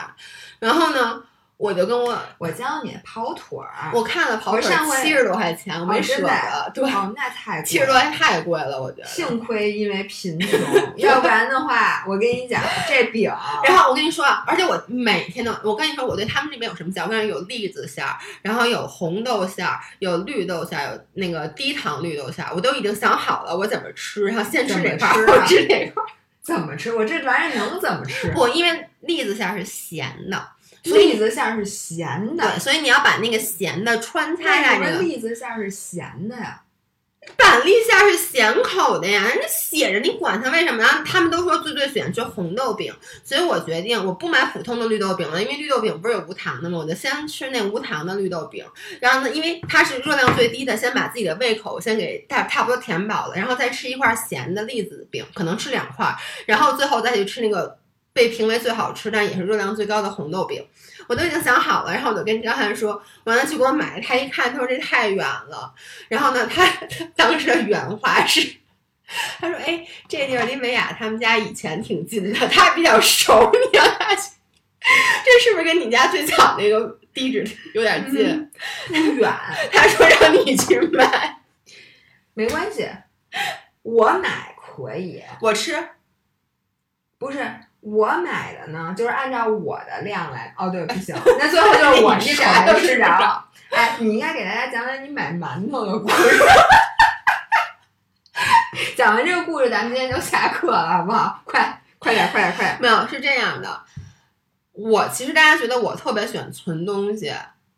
[0.59, 1.23] 然后呢。
[1.59, 6.85] 我就跟我我教你跑腿儿，我看了跑腿儿七十多块钱，我没舍得，对，
[7.17, 9.07] 那太七十多块太贵了，我觉得。
[9.07, 10.61] 幸亏因为贫穷，
[10.97, 13.33] 要不然的话，我跟你讲这饼。
[13.65, 17.03] 然后我跟你说，而且我每天都，我跟你说，我对他们那边有什么馅？
[17.03, 26.07] 我跟你说，有栗子馅儿，然后有红豆馅儿，有绿豆馅儿，有那个低糖绿豆馅儿，我都已经想好了我怎么吃，然后先吃哪块儿，后吃哪块儿。
[26.43, 26.95] 怎么吃？
[26.95, 28.31] 我这玩意儿能怎么吃？
[28.33, 30.49] 不，因为栗子馅儿是咸的。
[30.95, 34.99] 栗子馅是咸的，对，所以你要把那个咸的穿插在这个。
[35.01, 36.63] 栗子馅是咸的呀？
[37.37, 40.79] 板栗馅儿是咸口的呀，人家写着，你管它为什么？
[40.79, 42.95] 然后他们都说最最喜欢吃红豆饼，
[43.25, 46.79] 所以我决定我不买普通的绿豆饼了，因为绿豆饼不是有无糖的吗？
[46.79, 48.65] 我就先吃那无糖的绿豆饼。
[49.01, 57.77] 然后呢，因为它是热量最低的，先把自己的胃口先给大差不多填饱了，然后再吃一块咸的栗子饼，可能吃两块，然后最后再去吃那个
[58.17, 60.67] 被评为最好吃但也是热量最高的红豆饼。
[61.07, 64.01] 我都已经想好了，然后我就跟张翰说，完了去给我买。
[64.01, 65.75] 他一看，他说这太远了。
[66.09, 68.57] 然后呢，他他当时的原话是，
[69.39, 74.31] 他说：“哎，这地儿离美雅他们家以前挺近的，他比较熟，你让他去。
[75.25, 78.51] 这是不是跟你家最早那个地址有点近？
[78.89, 79.33] 远。
[79.71, 81.41] 他说让你去买，
[82.33, 82.89] 没关系，
[83.83, 85.91] 我买可以，我吃。
[87.19, 87.39] 不是。”
[87.87, 90.53] 我买的呢，就是按照我的量来。
[90.59, 93.05] 哦，对，不行， 那最后就是我一点都吃着。
[93.71, 96.17] 哎，你应该给大家讲讲你买馒头的故事。
[98.97, 101.41] 讲完这个故事，咱们今天就下课了，好不好？
[101.45, 102.77] 快，快点，快点，快点！
[102.81, 103.83] 没有，是这样的。
[104.73, 107.33] 我其实大家觉得我特别喜欢存东西。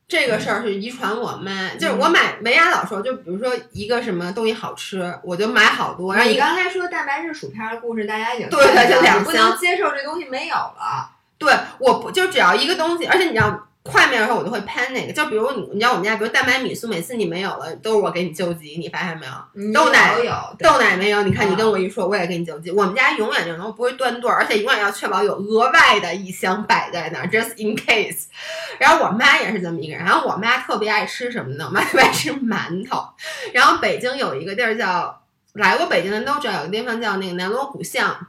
[0.08, 6.14] 这个事儿是遗传我妈，就是我买没牙老说，就比如说一个什么东西好吃，我就买好多。
[6.14, 11.10] 然后你刚才说蛋白质薯片的故事，大家已经对对，就两不能接受这东西没有了。
[11.36, 13.67] 对，我不就只要一个东西，而且你知道。
[13.90, 19.72] 快面的时候我就会喷那个，就比如你，你知道我们家，比如蛋白米苏，每次你没有了，都是我给你救急，你发现没有？
[19.72, 22.70] 豆奶有，豆奶没有，你看你跟我一说，我也给你救急。
[22.70, 28.26] 我们家永远就能不会断顿，而且永远要确保有额外的一箱摆在那儿，just in case。
[28.78, 31.64] 然后我妈也是这么一个人，然后我妈特别爱吃什么呢？
[31.68, 33.02] 我妈特别爱吃馒头。
[33.54, 35.22] 然后北京有一个地儿叫，
[35.54, 38.26] 来过北京的都知道，有个地方叫那个南锣鼓巷。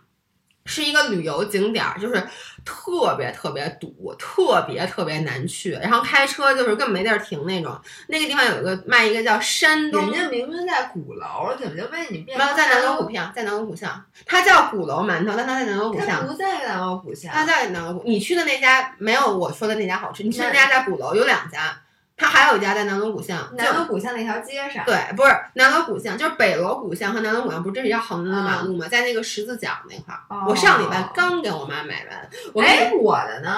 [0.66, 2.22] 是一个旅游景点儿，就是
[2.64, 7.76] 特别特别堵，特别特别难去，然后开车就是根本没地儿停那种。
[8.08, 12.38] 那个地方有一个卖一个叫山东，人家明明在鼓楼，怎么就被你变？
[12.38, 16.28] 没有在南锣鼓巷，在南锣鼓巷，它叫鼓楼馒头，但它在南锣鼓巷。
[16.28, 18.04] 不在南锣鼓巷，它在南锣鼓。
[18.06, 21.76] 你去的那家没有我说的那家好吃，你去的那家在鼓楼，有两家。
[22.20, 24.84] 它还有一家在南锣鼓巷，南锣鼓巷那条街上。
[24.86, 28.86] 对，不是南锣鼓巷，就是北锣鼓巷和南锣鼓巷，不是这是一条横着的马路吗？
[28.90, 30.20] 在那个十字角那块儿。
[30.46, 32.66] 我上礼拜刚给我妈买完。
[32.66, 33.58] 哎，我的呢？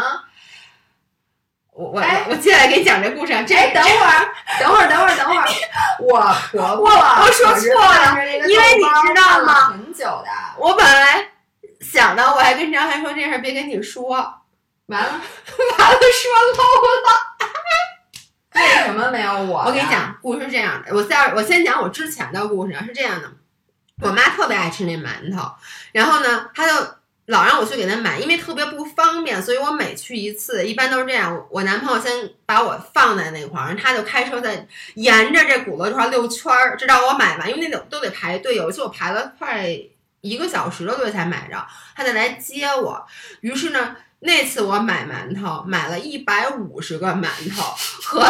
[1.74, 3.34] 我我我接下来给你讲这故事。
[3.34, 5.48] 啊这等会儿，等会儿，等会儿，等会儿。
[6.04, 6.20] 我
[6.52, 8.14] 婆婆，我说错了，
[8.48, 9.70] 因为你知道吗？
[9.72, 10.28] 很久的。
[10.58, 11.30] 我本来
[11.80, 14.10] 想的，我还跟张涵说这事别跟你说，
[14.88, 15.10] 完了，
[15.80, 16.64] 完了，说漏
[17.08, 17.22] 了。
[18.62, 19.64] 为什么没有我？
[19.66, 20.96] 我跟你讲，故事是这样的。
[20.96, 23.32] 我在我先讲我之前的故事是这样的。
[24.02, 25.52] 我妈特别爱吃那馒头，
[25.92, 26.74] 然后呢，她就
[27.26, 31.46] 老让我去给她买，因为特别不方便，所以我每去一次，一般都是这样。
[31.50, 32.12] 我男朋友先
[32.46, 38.56] 把我放在那块儿，然后他就开车在沿着这鼓楼这块溜圈儿，直到我买完，因为那都都得排队。
[38.56, 39.68] 有一次我排了快
[40.22, 43.06] 一个小时的队才买着，他再来接我。
[43.42, 43.96] 于是呢。
[44.24, 47.64] 那次我买馒头，买了一百五十个馒头
[48.04, 48.24] 和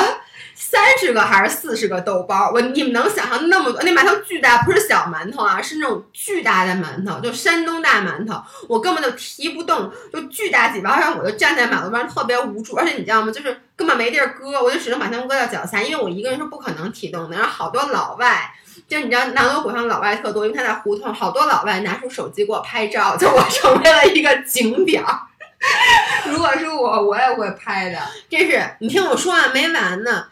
[0.63, 2.51] 三十个还是四十个豆包。
[2.53, 3.81] 我你们能想象那么多？
[3.81, 8.39] 那馒头巨大，不是小馒头啊，是那种巨大的馒头，就山东大馒头。
[8.69, 12.75] 我根本就提不动，就巨大几包，然后我就站在马路边特别无助。
[12.75, 13.31] 而且你知道吗？
[13.31, 17.35] 就是根本没地儿搁，我就只能把它们搁到脚下，因为我一个人是不可能提动的。
[17.35, 18.53] 然后好多老外，
[18.87, 25.21] 就你知道南锣鼓巷老外特多，因为他在胡同，好多老外拿出手机给我拍照，就我成为了一个景点儿。
[26.29, 27.99] 如果是我，我也会拍的。
[28.29, 30.25] 这是你听我说完没完呢。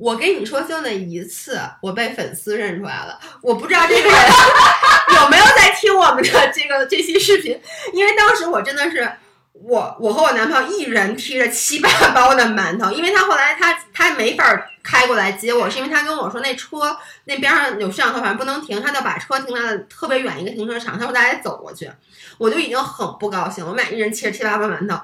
[0.00, 3.18] 我跟你说，就那一次，我被粉丝认出来了。
[3.42, 4.18] 我不知道这个人
[5.20, 7.60] 有没有在听我们的这个这期视频，
[7.92, 9.10] 因为当时我真的是。
[9.52, 14.42] 我我和我男朋友一人提着七八包的馒头，因为他后来他他没法
[14.82, 21.90] 开过来接我，是因为他跟我说那车那边上有摄像头，反正不能停，他就把车停在了特别远一个停车场，他说大家走过去，
[22.38, 24.98] 我就已经很不高兴，我们俩一人提着七八包馒头，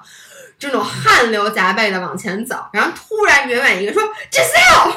[0.59, 4.93] 这种汗流浃背的往前走，然后突然远远一个说 Giselle。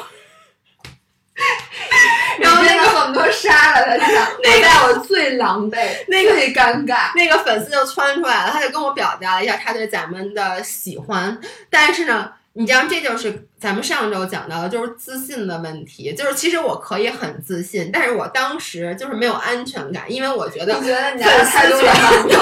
[2.39, 12.33] 然后那个很多杀了他，那在我最狼狈、那个最尴尬，那个粉丝就窜出来了，他就跟我表达了一下他对咱们的喜欢，但是呢。
[12.53, 16.13] 你知道，这就是咱们上周讲到的，就是自信的问题。
[16.13, 22.37] 就是其实我可以很自信，但是我当时就是没有安全感，因为我觉得你觉得你的态度很对，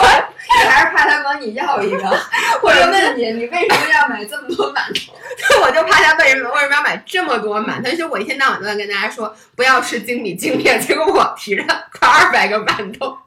[0.63, 2.04] 你还是怕他管你要一个。
[2.62, 5.13] 我就问你，你为什么要买这么多馒头？
[5.63, 7.89] 我就怕他为什么为什么要买这么多馒头？
[7.89, 13.17] 其实我一天到晚都在跟大家说不要吃精米精面，结果我提着快二百个馒头。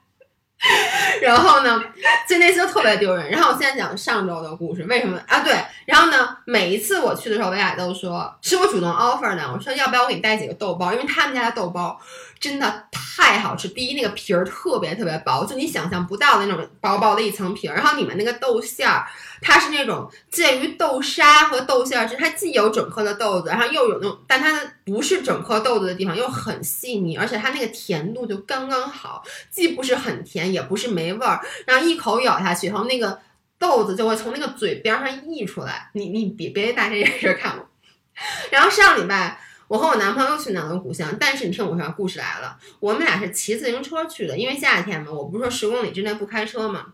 [1.23, 1.83] 然后呢，
[2.29, 3.31] 就那次就特别丢人。
[3.31, 5.41] 然后我现在讲上周的故事，为什么啊？
[5.41, 5.55] 对，
[5.87, 11.99] 然后呢，每一次我去的时候，维亚都说是我主动 offer 的，我说要不要我给你带几个豆包，因为他们家的豆包
[12.41, 13.69] 真的太好吃。
[13.69, 19.07] 第一，那个皮儿特别特别薄，就你想象不到的那种薄薄的一层皮儿，然后里面那个豆馅儿。
[19.43, 33.19] 它是那种介于豆沙和豆馅儿之，它既有整颗的豆子，然后又有那种，但它不是整颗豆子的地方又很细腻，而且它那个甜度就刚刚好，既不是很甜，也不是没味儿，然后一口咬下去然后，那个
[33.59, 35.91] 豆子就会从那个嘴边上溢出来。
[35.95, 37.67] 你你别别拿这件事看我。
[38.51, 46.87] 然后上礼拜我和我男朋友去南锣鼓巷，但是你听我说，故事来了，我们俩是骑自行车去的，因为夏天嘛，我不是说十公里之内不开车嘛。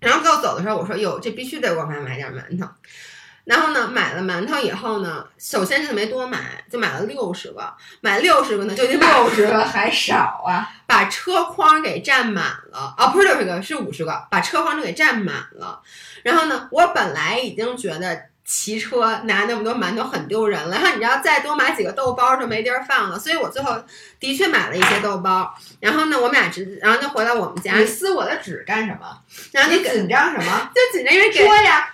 [0.00, 2.68] 然后我走的时候，我说：“哟，这必须得给我妈买点馒头。”
[3.46, 7.72] 然后呢，买了馒头以后呢，首先是没多买，就买了六十个。
[8.00, 13.06] 买六十个呢，就得六十个还少啊，把车筐给占满了啊！
[13.12, 15.80] 不是六十个，是五十个，把车筐都给占满了。
[16.24, 18.24] 然后呢，我本来已经觉得。
[18.50, 23.76] 骑车拿那么多馒头很丢人了，然 后你知道再多买几个豆包就没地儿放了，所以我最后
[24.18, 25.54] 的确买了一些豆包。
[25.80, 27.76] 然后呢，我们俩直，然后就回到我们家。
[27.76, 29.18] 你撕我的纸干什么？
[29.52, 30.70] 然后你紧张什么？
[30.74, 31.90] 就紧张，因为给说呀，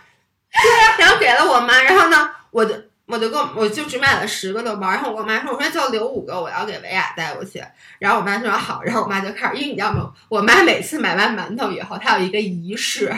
[0.52, 0.96] 对呀。
[0.96, 2.72] 然后给了我妈，然后呢，我就
[3.06, 4.88] 我就跟我就只买了十个豆包。
[4.90, 7.60] 然后我跟我妈说，我说就留五个，我要给维亚带过去。
[7.98, 8.80] 然后我妈说好。
[8.84, 10.12] 然后我妈就开始，因为你知道吗？
[10.28, 13.12] 我妈每次买完馒头以后，她有一个仪式。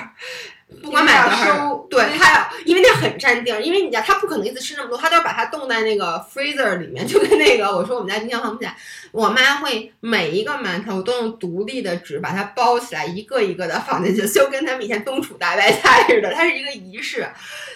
[0.83, 8.77] 不管买多少，对他要，因为那很占地儿，因为你家他不可能一次吃那么多，他都要把它冻在那个 freezer 里面， 就跟那个我说我们家冰箱放不下，
[9.13, 17.27] 我妈会每一个馒头都用独立的纸把它包起来，一个一个的放进去，就跟咱们以前冬储大白菜似的，它是一个仪式。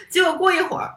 [0.09, 0.95] 结果过一会儿，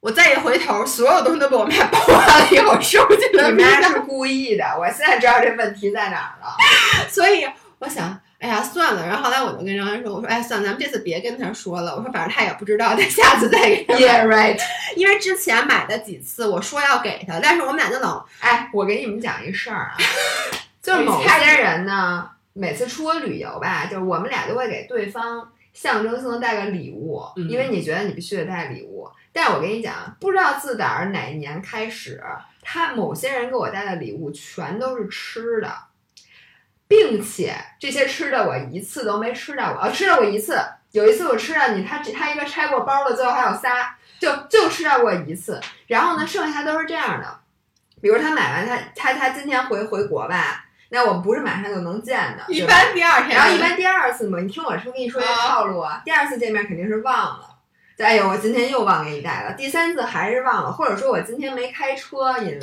[0.00, 3.50] 我再一回头，所有东西都被我妈包完了以后收进了。
[3.52, 6.56] 你妈是故意的，我现在知道这问题在哪儿了，
[7.08, 7.46] 所以
[7.78, 8.20] 我想。
[8.38, 9.06] 哎呀，算了。
[9.06, 11.96] 然后后来我就跟张安说：“我说，哎，算了，咱们这次别跟他说了。
[11.96, 13.94] 我说，反正他也不知道， 他下次再给他。
[13.94, 14.60] Yeah, right。
[14.94, 18.26] 因为之前买的几次，我说要给他，但是我们俩就老……
[18.40, 19.96] 哎，我给你们讲一事儿啊，
[20.82, 29.08] 就是某些人呢，每次出国旅游吧，就是我们俩都会给对方象征性的带个礼物，因为你觉得你必须得带礼物。
[29.32, 32.22] 但是我跟你讲，不知道自打哪一年开始，
[32.62, 35.72] 他某些人给我带的礼物全都是吃的。
[36.88, 40.58] 并且这些吃的我一次都没吃到过，呃，吃到过一次。
[40.92, 45.60] 有一次我吃了你他他一个拆过包的，最后还有仨，就就吃到过一次。
[45.88, 47.40] 然后呢，剩下都是这样的，
[48.00, 57.56] 比如他买完他他他今天回回国吧，那我们不是马上就能见的，一般第二天，然后一般第二次嘛，你听我说跟你说一个套路啊，第二次见面肯定是忘了，
[57.98, 62.60] 哎呦，我今天又忘给你带了，第三次还是忘了，或者说我今天没开车，因为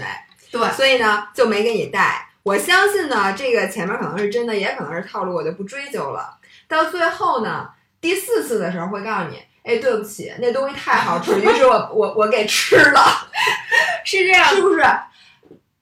[0.51, 2.29] 对，所以呢就没给你带。
[2.43, 6.37] 我相信呢，这个前面可能是真的，也可能是套路，我就不追究了。
[6.67, 7.69] 到最后呢，
[8.01, 13.29] 第四次的时候会告诉你，哎，对不起，那东西太好吃，于是我我我给吃了，
[14.03, 14.83] 是这样，是不是？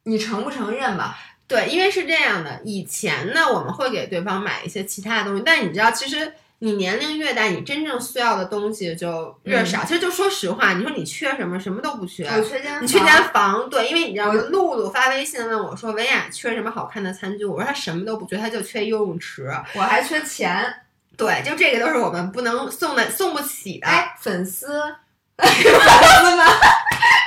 [0.03, 1.17] 你承不承认吧？
[1.47, 6.33] 对，因为是这样的，以前呢，我们会给对方买一些其他的东西，但你知道，其实。
[6.63, 9.83] 你年龄越大，你真正需要的东西就越少。
[9.83, 12.23] 其实就说实话，你说你缺什么，什么都不缺。
[12.23, 20.71] 我缺间你缺间房，对，因为你知道，露露发微信问我说：“维亚缺什么好看的餐具？”我说：“她什么都不缺，她就缺游泳池。”我还缺钱。
[21.17, 23.87] 对，就这个都是我们不能送的，送不起的。
[23.87, 24.67] 哎，粉丝，
[25.37, 26.45] 粉丝们，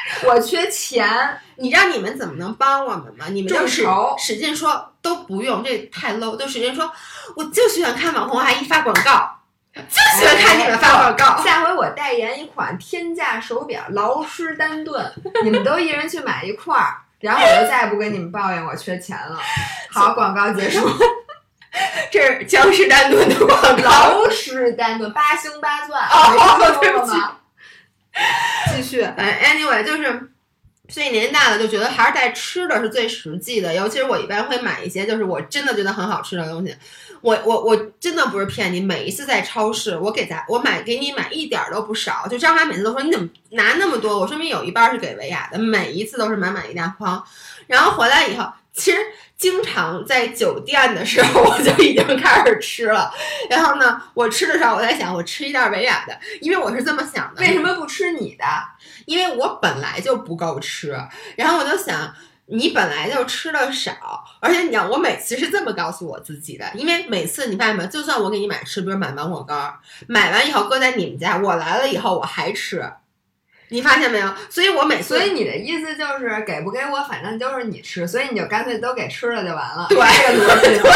[0.27, 1.39] 我缺钱。
[1.57, 3.27] 你知道你们怎么能帮我们吗？
[3.31, 3.87] 你们就是
[4.19, 6.91] 使劲说都不用，这太 low，都使劲说。
[7.37, 9.39] 我就喜欢看网红阿姨发广告，
[9.75, 9.83] 就
[10.19, 11.43] 喜欢看你们发广告。
[11.45, 15.13] 下回我代言一款天价手表劳诗丹顿，
[15.45, 19.39] 你们都一人去买一块儿，然后我就再也不跟你们抱怨我缺钱了。
[19.91, 20.87] 好，广告结束。
[22.11, 23.91] 这是江诗丹顿的广告。
[23.91, 26.03] 劳诗丹顿八星八钻。
[26.09, 27.13] 哦，对不起。
[28.75, 29.03] 继续。
[29.03, 30.31] 哎，anyway，就是。
[30.87, 36.77] 所以年纪大了就觉得还是带吃的是最实际的，尤其是我一般会买一些就是我真的觉得很好吃的东西。
[37.23, 42.29] 我我我真的不是骗你，每一次在超市，我给咱我买给你买一点都不少。
[42.29, 47.25] 就张华每次都说你怎么拿那么多，我说明有一半是给维亚的，每一次都是满满一大筐。
[47.67, 48.99] 然后回来以后，其实
[49.37, 53.11] 经常在酒店的时候我就已经开始吃了。
[53.49, 57.41] 然后呢，我吃的时候我在想，我吃一袋维雅的，因为我是这么想的。
[57.41, 58.45] 为什么不吃你的？
[59.07, 60.97] 因为我本来就不够吃，
[61.37, 62.13] 然后我就想，
[62.47, 63.93] 你本来就吃的少，
[64.41, 69.73] 而且你知道我每次是这么告诉我自己的，因为每次你发现没有，就算我给你买吃，比如买芒果干，
[70.09, 72.93] 买完以后搁在你们家，我来了以后我还吃，
[73.75, 74.33] 你发现没有？
[74.49, 79.89] 所以我每次，所以你的意思就是给不给我，反正就是你吃，所以你就干脆都给吃了就完了。
[79.89, 80.69] 对，这个逻辑。
[80.81, 80.91] 对，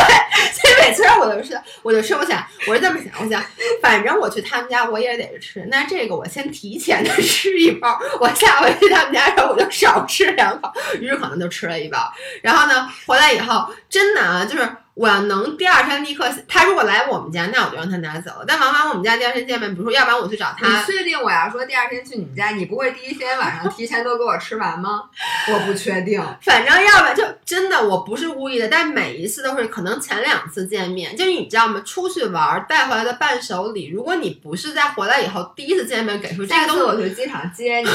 [0.52, 3.44] 所以每次我都是，我就吃，我想，我是这么想，我想，
[3.82, 11.98] 反正我去他们家我也得吃，那这个我先提前的吃一包，我下回去他们家的时候我就少吃两口，于是可能就吃了一包。
[12.42, 14.68] 然后呢，回来以后真的啊，就是。
[14.98, 18.32] 我要能第二天立刻，他如果来我们家，那我就让他拿走。
[18.44, 20.66] 但往往我们家第二天见面，比如说，要不然我去找他。
[20.66, 25.04] 你确定我要说第二天去你们家，你不会第一天晚上提前都给我吃完吗？
[25.52, 26.20] 我不确定。
[26.42, 31.80] 反正要不然就真的，我不是故意的，但每一次都是可能前两次见面，就是你知道吗？
[31.86, 37.88] 出去玩带回来的伴手礼，如果你不是在回来以后第一次见面给出，这个东西我去机场接你，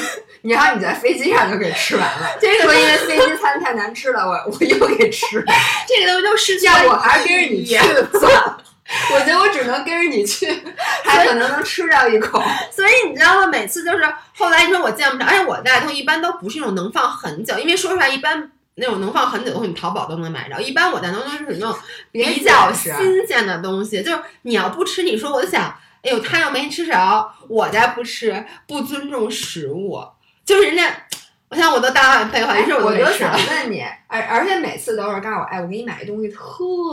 [0.54, 2.30] 然后你在飞机上就给吃完了。
[2.40, 5.44] 这个因为飞机餐太难吃了，我 我又给吃。
[5.86, 6.45] 这个东西就是。
[6.66, 7.76] 要我还是跟着你去
[8.18, 8.58] 算了，
[9.12, 10.46] 我觉得我只能跟着你去，
[11.04, 12.42] 还可能能吃掉一口。
[12.70, 13.46] 所以你知道吗？
[13.46, 14.04] 每次就是
[14.36, 20.60] 后来你说我见不着，而且我带的东西一般都不是那种能放很久，因为说出来一般那种能放很久的东西，你淘宝都能买着。
[20.60, 21.74] 一般我带东西是那种
[22.12, 25.62] 比较新鲜的东西，就是你要不吃，你说我就想，
[26.02, 30.00] 哎呦，他又没吃着，我再不吃，不尊重食物，
[30.44, 30.84] 就是人家。
[31.48, 36.42] 我想我都大碗废话，于是我就想问你，而而且每次都是告诉我，哎，我给你买一东西特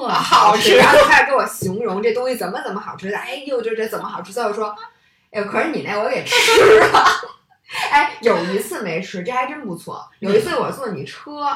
[0.08, 4.32] 好 吃，然后就开始给我形容这东西怎么怎么好吃的，哎呦，这这怎么好吃？
[4.32, 4.76] 最后说，
[5.32, 6.36] 哎，可是你那我给吃
[6.80, 7.06] 了，
[7.90, 10.08] 哎，有一次没吃，这还真不错。
[10.20, 11.48] 有一次我坐你车，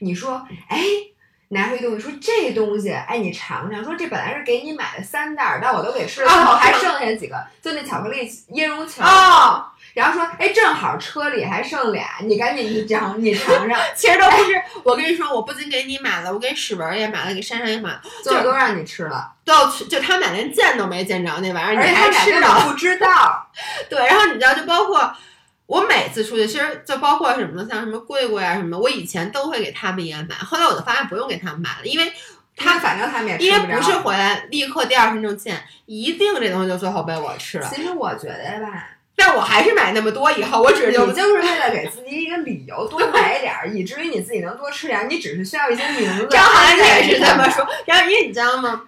[0.00, 0.78] 你说，哎，
[1.48, 9.02] 拿回东西说这东西，哎，你尝尝，说这本来是给你买的三袋，但我都给吃了，最后还剩下几个，就那巧克力椰蓉球。
[9.96, 13.80] 然后说，哎，正好车里还剩俩，你赶紧去尝，你尝尝。
[13.96, 22.46] 其实都不是，我跟你说，我不仅给你买了，我给史文也买了，给珊珊也买了，就都让你吃了，都要吃，就他们俩连见都没见着那玩意儿，你还吃着？
[22.68, 23.50] 不知道。
[23.88, 25.10] 对，然后你知道，就包括
[25.64, 27.66] 我每次出去，其实就包括什么呢？
[27.66, 32.12] 像什么贵贵啊什么，我以前都会给他们也买，后来我就发现不用给他们买了，因为
[32.54, 37.70] 他反正他们也因为不是回来立刻第二天就见，一定这东西就最后被我吃了。
[37.74, 38.90] 其实我觉得吧。
[39.16, 45.08] 但我还是买那么多，以后我只是你就是为了给自己一个理由 多买点儿，以至于你自己能多吃点。
[45.08, 46.26] 你只是需要一些名字。
[46.30, 47.66] 张涵也是这么说。
[47.86, 48.82] 然后因为你知道吗？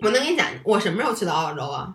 [0.00, 1.94] 我能跟你讲，我什么时候去的澳洲啊？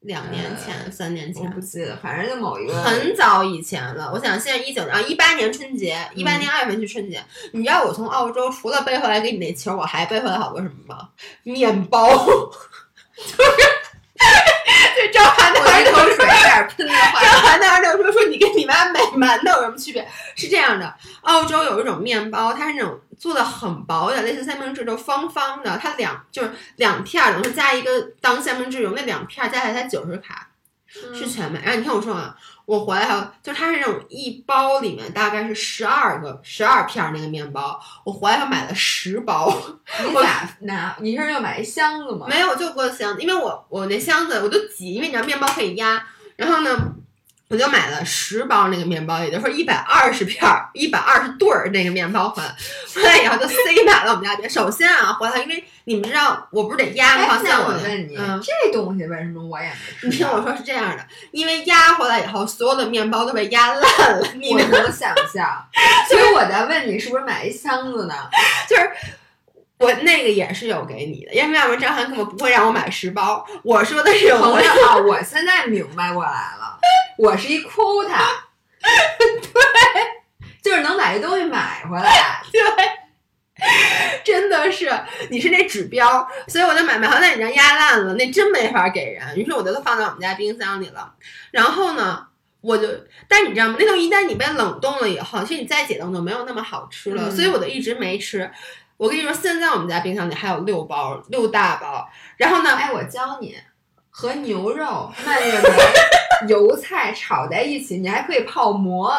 [0.00, 4.10] 两年前、三年前，我不记得，反正就某一个很早以前了。
[4.12, 7.24] 我想现在一九啊、一八年春节，一八年二月份去春节。
[7.52, 11.08] 你知道我从澳洲除了背回来给你那球，我还背回来好多什么吗？
[11.42, 12.06] 面包，
[13.16, 13.83] 就是。
[14.94, 20.06] 对张涵的儿口水有点喷的话，张涵的儿就说说你跟你妈买馒头有什么区别？
[20.36, 30.48] 是这样的，澳洲有一种面包，它是那种做的很薄的，类似三明治，就方方的，它两就是两片儿，等于加一个当三明治用，那两片加起来才九十卡，
[30.86, 31.60] 是全麦。
[31.62, 32.36] 然后你听我说啊。
[32.66, 39.46] 我回来还，就它是那种一包里面大概是十二个十二片那个面包，我回来还买了十包。
[40.14, 40.96] 我咋拿？
[41.00, 42.26] 你是要买一箱子吗？
[42.28, 46.04] 没有，就个箱子，因为我我那箱子我都挤，因为你知道面包可以压，
[46.36, 46.94] 然后呢。
[47.48, 52.54] 我就买了十包那个面包，也就是说一百二十片儿、一百二十对儿那个面包回来，
[52.94, 54.48] 回来以后就塞满了我们家店。
[54.48, 57.38] 首先啊，回来因为你们知道，我不是得压吗？
[57.40, 60.06] 现在我问你，这东西为什么我也没吃？
[60.08, 63.82] 你听我说是这样的，因为压回来以后，所有的面包都被压烂
[64.18, 64.26] 了。
[64.36, 65.66] 你能想象？
[66.08, 68.14] 所以我在问你，是不是买一箱子呢？
[68.68, 68.90] 就是。
[69.76, 73.44] 我那个也是有给你的，因为要不然张涵根本不会让我买十包。
[73.64, 76.63] 我说的是朋友啊，我现在明白过来了，
[77.18, 78.24] 我是一 quota，
[78.82, 82.60] 对，就是能把这东西买回来，对，
[84.24, 84.90] 真的是，
[85.30, 89.36] 你是那指标，所以我就买买好，那已经压烂了，那真没法给人。
[89.36, 91.14] 于是我就都放在我们家冰箱里了。
[91.50, 92.26] 然后呢，
[92.60, 92.88] 我就，
[93.28, 93.76] 但你知道吗？
[93.78, 98.50] 那东西一旦你被冷冻了以后，其实你再解冻就没有那么好吃了，所以我就一直没吃。
[98.96, 102.08] 我跟你说，现在我们家冰箱里还有六包，六大包。
[102.36, 103.56] 然后呢，哎，我教你，
[104.16, 105.68] 和牛肉、蔓越莓、
[106.46, 109.12] 油菜炒在一起，你还可以泡馍。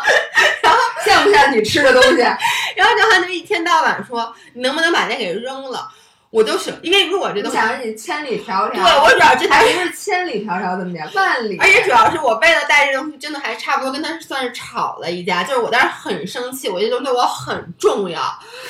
[0.63, 2.21] 然后像不像你吃的东西？
[2.77, 5.91] 然后就他那一天到晚说，你能不能把那给扔了？
[6.35, 11.57] 我都是，因为如果这东西，想你千里迢迢，对我主要这还不是千里迢迢怎么讲，万里。
[11.59, 18.19] 而且主要是我为了带这东西，真的还差不多跟他算是吵了一架，就是我当时很生气，我这东西对我很重要。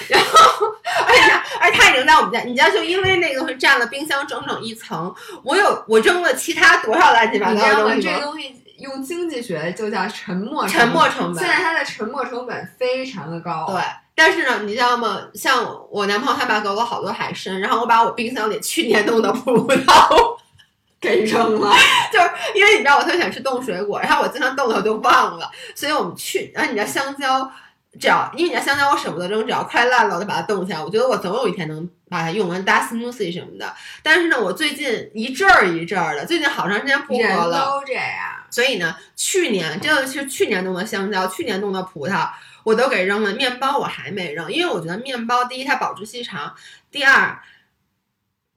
[0.07, 0.67] 然后，
[1.07, 1.21] 而且
[1.59, 5.11] 而且他已经在我们家，你知道就因为那个东西占了冰箱整整一层。
[5.43, 8.03] 我有我扔了其他多少乱七八糟的东西？
[8.03, 11.43] 这东西用经济学就叫沉没沉没成本。
[11.43, 13.65] 现在它的沉没成本非常的高。
[13.69, 13.81] 对。
[14.15, 15.21] 但是呢，你知道吗？
[15.33, 20.37] 像我男朋友他爸给我好多海参，然后我把我冰箱里去年冻的葡萄
[21.01, 21.75] 给扔了。
[22.13, 27.51] 就是因为你知道我特别喜欢吃冻水果，然后我经常冻的我就忘了，所以我们去，然后你知道香蕉，
[27.99, 33.73] 只要因为你知道香蕉我舍不得扔，只要快烂了我就把它冻起来，我觉得我总有一天能把它用完搭 smoothie 什么的。
[34.01, 38.13] 但是呢，我最近一阵儿一阵儿的，最近好长时间不喝人了，都这样。
[38.49, 42.29] 所以呢，去年真的是去年冻的香蕉，去年冻的葡萄。
[42.65, 46.51] 我都给扔了，面包我还没扔，因为我觉得面包第一它保质期长，
[46.89, 47.37] 第二，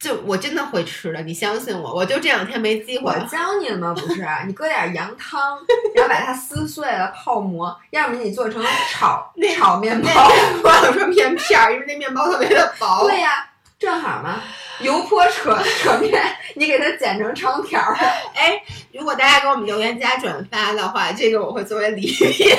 [0.00, 3.18] 就我真的会吃的，你相信我，我就这两天没机会我。
[3.26, 3.94] 教你了吗？
[3.94, 5.58] 不是，你搁点羊汤，
[5.94, 10.30] 然后把它撕碎了泡馍，要么你做成炒 那炒面包。
[10.62, 13.06] 或者说面片儿，因为那面包特别的薄。
[13.06, 13.46] 对呀、
[13.78, 14.40] 正好嘛，
[14.80, 17.94] 油泼扯扯面，你给它剪成长条儿。
[18.34, 18.62] 哎，
[18.94, 22.48] 如果大家给我们留言加转发的话，这个我会作为礼品，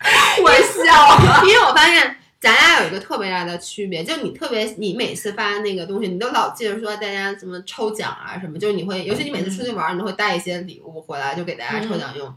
[0.42, 1.42] 我笑了。
[1.46, 2.14] 因为我发现。
[2.40, 12.32] 咱俩有一个特别大的区别，就你特别，你每次发那个东西，你都老记着说大家什么抽奖啊什么，就是你会，尤其你每次出去玩儿，你都会带一些礼物回来，就给大家抽奖用。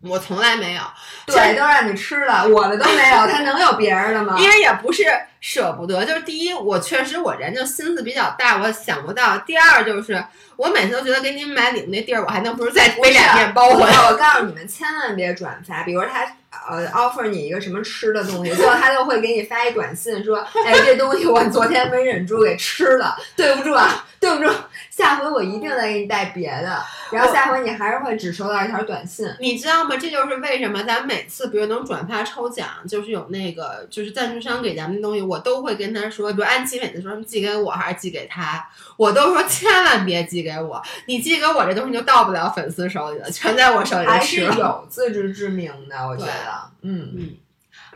[0.00, 0.82] 我从来没有，
[1.24, 4.36] 对，都让你吃了，我的都没有，他能有别人的吗？
[4.40, 5.04] 因为也不是
[5.40, 10.20] 舍不得，就是第一，我确实我人就心思比较大，我想不到；第二就是
[10.56, 13.96] 我每次都觉得给你们买礼物那地儿，我还能不如再背俩面包回来。
[14.10, 16.26] 我告诉你们，千万别转发，比如他
[16.68, 20.36] 呃 offer 你一个什么吃的东西，最后他就会给你发一短信说，
[20.66, 24.50] 哎，这东西我昨天没忍住给吃了，对不住啊，对不住，
[24.90, 26.82] 下回我一定再给你带别的。
[27.10, 29.28] 然后下回你还是会只收到一条短信。
[29.38, 29.96] 你知道吗？
[29.98, 44.42] 这就是为什么咱每次比如能转发抽奖，就是有那个就是赞助商给咱们的东西，我都会跟他说，比如安琪每次说寄给我还是寄给他，我都说千万别寄给我，你寄给我这东西就到不了粉丝手里了，全在我手里还是。
[44.42, 47.36] 有自知之明的，我觉对得，嗯，嗯，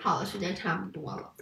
[0.03, 1.33] 好了，时间差不多了。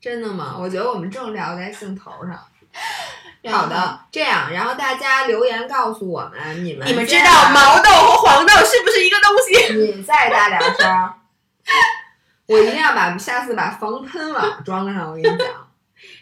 [0.00, 0.56] 真的吗？
[0.58, 2.38] 我觉得我们正聊在兴头上。
[3.50, 9.74] 好的，这样，然后大家留言告诉我们，你们你们知道毛豆和黄豆是不是一个东西？
[9.98, 11.14] 你再大点声儿，
[12.46, 15.10] 我一定要把下次把防喷网装上。
[15.10, 15.68] 我跟你讲，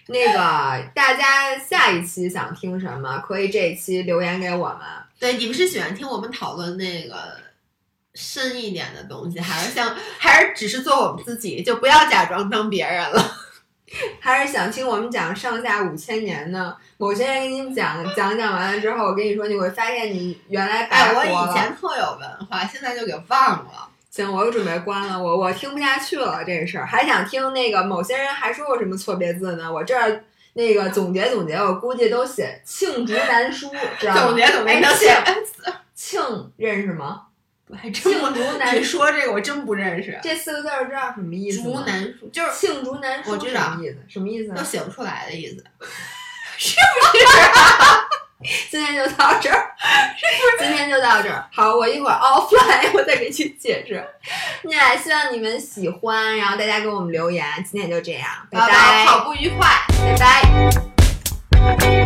[0.09, 4.80] 那个大家下一期想听什么，可以这一期留言给我们。
[5.18, 7.36] 对，你们是喜欢听我们讨论那个
[8.14, 13.36] 深一点的东西，还是像，还是只是做我们自己，就不要假装当别人了？
[14.20, 16.76] 还是想听我们讲上下五千年呢？
[16.96, 21.24] 某些人给你们讲讲讲完了之后，我跟你说，你会发现你原来白哎，我。
[21.24, 23.88] 以前特有文化，现在就给忘了。
[24.11, 29.72] 行，我又准备关了，我我听不下去了这事儿，还想听那个某些人还说过什么错别字呢？
[29.72, 34.22] 我这儿那个总结总结，我估计都写罄竹难书，知道吗？
[34.28, 35.16] 总结总结， 哎能写
[35.96, 37.22] 罄认识吗？
[37.77, 40.18] 还真不竹难你说这个我真不认识。
[40.23, 41.85] 这四个字儿知道什么意思竹吗？
[41.87, 43.99] 难书就是罄竹难书我知道什么意思？
[44.09, 44.62] 什么意思都？
[44.62, 45.64] 写不出来的意思。
[46.59, 46.77] 是
[47.12, 47.25] 不是
[48.71, 49.75] 今天就到这儿，
[50.59, 51.45] 今天就到这儿。
[51.53, 54.03] 好，我一会儿 offline 我再给你解释。
[54.62, 57.45] 那希望你们喜欢，然后大家给我们留言。
[57.71, 59.68] 今天就这样，拜拜拜，跑步愉快。
[60.16, 60.16] 拜
[61.61, 61.99] 拜。